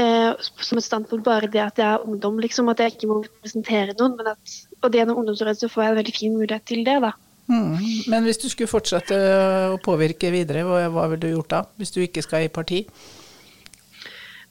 eh, 0.00 0.46
som 0.68 0.80
et 0.80 0.86
standpunkt 0.86 1.26
bare 1.26 1.50
det 1.50 1.62
at 1.62 1.78
jeg 1.80 1.88
er 1.88 2.06
ungdom, 2.06 2.38
liksom. 2.42 2.70
At 2.72 2.82
jeg 2.82 2.94
ikke 2.94 3.10
må 3.10 3.20
representere 3.24 3.96
noen. 3.98 4.16
men 4.18 4.32
at, 4.34 4.56
Og 4.82 4.90
det 4.90 5.02
gjennom 5.02 5.20
ungdomsrådet 5.22 5.60
så 5.60 5.70
får 5.72 5.82
jeg 5.82 5.94
en 5.94 6.00
veldig 6.02 6.16
fin 6.16 6.38
mulighet 6.38 6.66
til 6.70 6.84
det, 6.86 7.00
da. 7.04 7.12
Mm. 7.46 7.76
Men 8.08 8.24
hvis 8.24 8.40
du 8.40 8.48
skulle 8.48 8.70
fortsette 8.70 9.16
å 9.74 9.76
påvirke 9.84 10.30
videre, 10.32 10.64
hva, 10.64 10.86
hva 10.92 11.10
ville 11.10 11.26
du 11.26 11.34
gjort 11.34 11.52
da? 11.52 11.60
Hvis 11.76 11.92
du 11.92 12.00
ikke 12.04 12.24
skal 12.24 12.46
i 12.46 12.52
parti? 12.52 12.86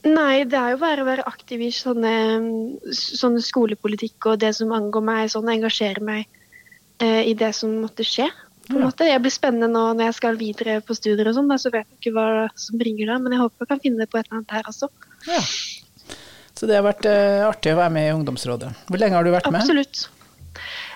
Nei, 0.03 0.43
det 0.43 0.59
er 0.59 0.73
jo 0.73 0.81
bare 0.81 1.03
å 1.03 1.07
være 1.07 1.25
aktiv 1.29 1.61
i 1.63 1.71
sånne, 1.71 2.13
sånne 2.91 3.41
skolepolitikk 3.43 4.27
og 4.33 4.41
det 4.41 4.51
som 4.57 4.73
angår 4.75 5.05
meg, 5.07 5.29
sånn 5.31 5.51
engasjere 5.53 6.03
meg 6.03 6.25
eh, 6.99 7.21
i 7.31 7.35
det 7.39 7.53
som 7.55 7.71
måtte 7.79 8.03
skje. 8.03 8.27
på 8.67 8.75
en 8.75 8.81
ja. 8.81 8.89
måte. 8.89 9.07
Jeg 9.07 9.23
blir 9.23 9.33
spennende 9.33 9.71
nå 9.71 9.85
når 9.93 10.09
jeg 10.09 10.17
skal 10.19 10.39
videre 10.39 10.75
på 10.83 10.95
studier 10.97 11.31
og 11.31 11.37
sånn, 11.37 11.55
så 11.55 11.71
vet 11.71 11.87
jeg 11.87 12.01
ikke 12.01 12.15
hva 12.17 12.27
som 12.59 12.81
bringer 12.81 13.13
det, 13.13 13.17
men 13.23 13.35
jeg 13.35 13.43
håper 13.45 13.63
jeg 13.63 13.71
kan 13.71 13.83
finne 13.85 14.03
det 14.03 14.11
på 14.11 14.19
et 14.19 14.27
eller 14.27 14.41
annet 14.41 14.55
her 14.57 14.69
også. 14.73 14.91
Ja. 15.27 15.41
Så 16.53 16.69
det 16.69 16.77
har 16.77 16.85
vært 16.85 17.07
uh, 17.09 17.47
artig 17.49 17.73
å 17.73 17.79
være 17.79 17.93
med 17.95 18.07
i 18.07 18.13
ungdomsrådet. 18.13 18.69
Hvor 18.87 19.01
lenge 19.01 19.17
har 19.17 19.25
du 19.25 19.33
vært 19.33 19.49
med? 19.51 19.63
Absolutt. 19.63 20.05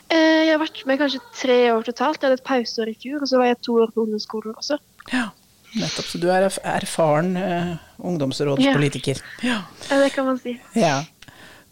Uh, 0.07 0.15
jeg 0.15 0.53
har 0.53 0.61
vært 0.61 0.83
med 0.87 1.01
kanskje 1.01 1.19
tre 1.35 1.57
år 1.73 1.83
totalt. 1.87 2.21
Jeg 2.21 2.29
hadde 2.29 2.39
et 2.39 2.47
pauseår 2.47 2.93
i 2.93 2.95
fjor, 3.01 3.19
og 3.25 3.31
så 3.31 3.41
var 3.41 3.51
jeg 3.51 3.59
to 3.67 3.75
år 3.81 3.91
på 3.91 4.05
ungdomsskolen 4.05 4.55
også. 4.55 4.79
Ja, 5.11 5.25
nettopp. 5.73 6.07
Så 6.07 6.21
du 6.23 6.29
er 6.31 6.47
erfaren 6.47 7.35
uh, 7.35 7.75
ungdomsrådspolitiker. 7.99 9.21
Ja. 9.43 9.61
ja. 9.89 10.01
det 10.05 10.13
kan 10.15 10.29
man 10.29 10.39
si. 10.41 10.55
Ja. 10.77 11.01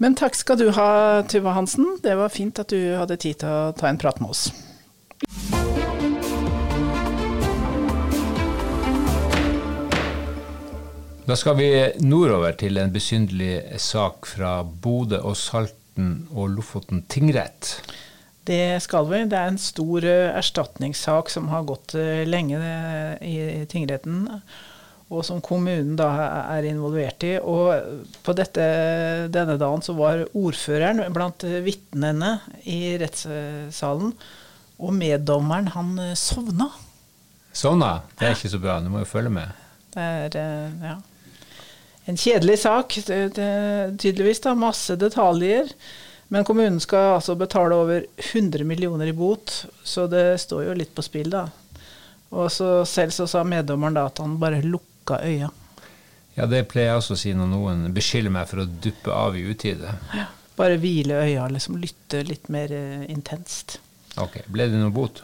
Men 0.04 0.18
takk 0.20 0.36
skal 0.36 0.60
du 0.60 0.68
ha, 0.76 0.90
Tuva 1.32 1.56
Hansen. 1.56 1.96
Det 2.04 2.18
var 2.20 2.34
fint 2.34 2.60
at 2.60 2.74
du 2.74 2.98
hadde 3.00 3.16
tid 3.22 3.40
til 3.46 3.52
å 3.52 3.76
ta 3.78 3.88
en 3.88 4.02
prat 4.02 4.20
med 4.20 4.36
oss. 4.36 4.50
Da 11.26 11.34
skal 11.34 11.56
vi 11.58 11.68
nordover 12.06 12.54
til 12.54 12.78
en 12.78 12.92
besynderlig 12.94 13.80
sak 13.82 14.28
fra 14.30 14.60
Bodø 14.62 15.18
og 15.26 15.34
Salten 15.34 16.28
og 16.30 16.52
Lofoten 16.54 17.00
tingrett. 17.10 17.80
Det 18.46 18.78
skal 18.86 19.08
vi. 19.10 19.24
Det 19.26 19.40
er 19.40 19.50
en 19.50 19.58
stor 19.58 20.06
erstatningssak 20.06 21.32
som 21.34 21.48
har 21.50 21.66
gått 21.66 21.96
lenge 22.30 22.60
i 23.26 23.66
tingretten, 23.72 24.28
og 25.10 25.24
som 25.26 25.42
kommunen 25.42 25.96
da 25.98 26.12
er 26.60 26.68
involvert 26.70 27.26
i. 27.26 27.34
Og 27.42 28.14
på 28.22 28.38
dette, 28.38 28.70
denne 29.34 29.58
dagen 29.58 29.82
så 29.82 29.98
var 29.98 30.28
ordføreren 30.30 31.02
blant 31.16 31.48
vitnene 31.66 32.36
i 32.70 33.00
rettssalen, 33.02 34.14
og 34.78 34.94
meddommeren 34.94 35.74
han 35.74 35.98
sovna. 36.14 36.70
Sovna? 37.50 37.92
Det 38.14 38.30
er 38.30 38.38
ikke 38.38 38.54
så 38.54 38.62
bra. 38.62 38.78
Du 38.78 38.94
må 38.94 39.02
jo 39.02 39.10
følge 39.10 39.34
med. 39.42 39.66
Det 39.96 40.06
er, 40.06 40.72
ja 40.86 40.96
en 42.06 42.18
kjedelig 42.18 42.60
sak, 42.62 42.98
tydeligvis. 43.06 44.42
da, 44.44 44.56
Masse 44.56 44.98
detaljer. 45.02 45.72
Men 46.28 46.46
kommunen 46.46 46.80
skal 46.82 47.16
altså 47.18 47.36
betale 47.38 47.76
over 47.78 48.06
100 48.18 48.64
millioner 48.66 49.08
i 49.08 49.14
bot, 49.14 49.66
så 49.84 50.08
det 50.10 50.40
står 50.42 50.66
jo 50.68 50.74
litt 50.78 50.94
på 50.96 51.06
spill, 51.06 51.30
da. 51.34 51.46
Og 52.34 52.50
så 52.52 52.70
selv 52.90 53.14
så 53.14 53.28
sa 53.30 53.44
meddommeren 53.46 53.98
da 53.98 54.08
at 54.10 54.20
han 54.24 54.40
bare 54.42 54.64
lukka 54.66 55.20
øya. 55.22 55.52
Ja, 56.36 56.48
det 56.52 56.66
pleier 56.72 56.92
jeg 56.92 57.00
også 57.00 57.16
å 57.16 57.20
si 57.20 57.32
når 57.38 57.52
noen 57.52 57.86
beskylder 57.96 58.34
meg 58.34 58.50
for 58.50 58.64
å 58.64 58.68
duppe 58.68 59.14
av 59.14 59.38
i 59.38 59.46
utide. 59.48 59.94
Ja. 60.16 60.28
bare 60.56 60.80
hvile 60.80 61.22
øya, 61.24 61.48
liksom 61.52 61.78
lytte 61.80 62.24
litt 62.28 62.50
mer 62.52 62.72
uh, 62.72 63.06
intenst. 63.12 63.78
Ok, 64.20 64.42
Ble 64.48 64.70
det 64.72 64.80
noe 64.80 64.94
bot? 64.96 65.22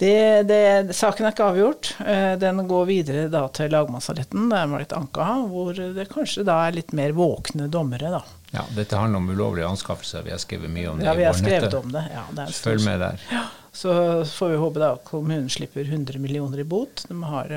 Det, 0.00 0.42
det, 0.48 0.96
saken 0.96 1.26
er 1.28 1.34
ikke 1.34 1.46
avgjort. 1.50 1.90
Uh, 2.00 2.32
den 2.40 2.62
går 2.68 2.86
videre 2.88 3.26
da 3.28 3.42
til 3.52 3.68
lagmannsretten, 3.74 4.46
der 4.48 4.68
var 4.72 4.80
litt 4.80 4.94
Anka, 4.96 5.26
hvor 5.50 5.76
det 5.76 6.06
kanskje 6.08 6.46
da 6.48 6.62
er 6.64 6.78
litt 6.78 6.94
mer 6.96 7.12
våkne 7.16 7.68
dommere, 7.68 8.12
da. 8.14 8.22
Ja, 8.50 8.64
dette 8.74 8.96
handler 8.96 9.20
om 9.20 9.28
ulovlige 9.30 9.68
anskaffelser. 9.68 10.24
Vi 10.24 10.32
har 10.32 10.40
skrevet 10.42 10.72
mye 10.72 10.88
om 10.90 10.98
det 10.98 11.04
ja, 11.06 11.12
vi 11.14 11.26
har 11.28 11.36
skrevet 11.36 11.76
om 11.76 11.92
det. 11.92 12.06
Ja, 12.14 12.24
det 12.34 12.48
Følg 12.56 12.80
med 12.82 13.04
der. 13.04 13.20
Ja, 13.30 13.44
så 13.76 13.92
får 14.24 14.54
vi 14.54 14.56
håpe 14.64 14.82
da 14.82 14.88
kommunen 15.04 15.52
slipper 15.52 15.84
100 15.84 16.18
millioner 16.18 16.64
i 16.64 16.64
bot. 16.64 17.04
De 17.06 17.20
har 17.22 17.52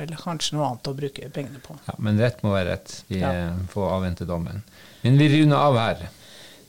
vel 0.00 0.16
kanskje 0.18 0.56
noe 0.56 0.72
annet 0.72 0.90
å 0.90 0.96
bruke 0.96 1.28
pengene 1.36 1.60
på. 1.62 1.76
Ja, 1.86 1.94
Men 2.02 2.18
rett 2.24 2.42
må 2.42 2.56
være 2.56 2.72
rett. 2.72 2.96
Vi 3.12 3.20
ja. 3.20 3.52
får 3.70 3.94
avvente 4.00 4.26
dommen. 4.26 4.64
Men 5.04 5.20
vi 5.20 5.30
runder 5.36 5.60
av 5.60 5.78
her. 5.78 6.02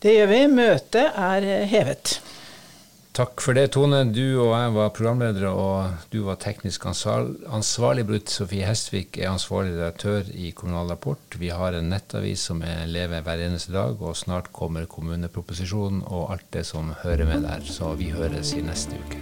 Det 0.04 0.14
gjør 0.20 0.32
vi. 0.36 0.44
Møtet 0.60 1.18
er 1.32 1.50
hevet. 1.72 2.18
Takk 3.14 3.44
for 3.46 3.54
det, 3.54 3.68
Tone. 3.76 4.00
Du 4.10 4.40
og 4.42 4.56
jeg 4.58 4.72
var 4.74 4.88
programledere, 4.98 5.52
og 5.54 6.10
du 6.10 6.24
var 6.26 6.40
teknisk 6.42 6.88
ansvarlig. 6.90 8.08
Brutt 8.10 8.34
Sofie 8.34 8.66
Hestvik 8.66 9.20
er 9.22 9.30
ansvarlig 9.30 9.76
redaktør 9.76 10.32
i 10.34 10.50
Kommunal 10.58 10.90
Rapport. 10.96 11.38
Vi 11.38 11.52
har 11.54 11.78
en 11.78 11.94
nettavis 11.94 12.48
som 12.50 12.66
er 12.66 12.90
lever 12.90 13.22
hver 13.22 13.46
eneste 13.46 13.70
dag, 13.76 14.02
og 14.02 14.18
snart 14.18 14.50
kommer 14.50 14.90
kommuneproposisjonen 14.90 16.02
og 16.10 16.32
alt 16.34 16.50
det 16.58 16.66
som 16.66 16.90
hører 17.04 17.30
med 17.30 17.46
der. 17.46 17.62
Så 17.62 17.94
vi 18.02 18.10
høres 18.18 18.58
i 18.58 18.66
neste 18.66 18.98
uke. 18.98 19.22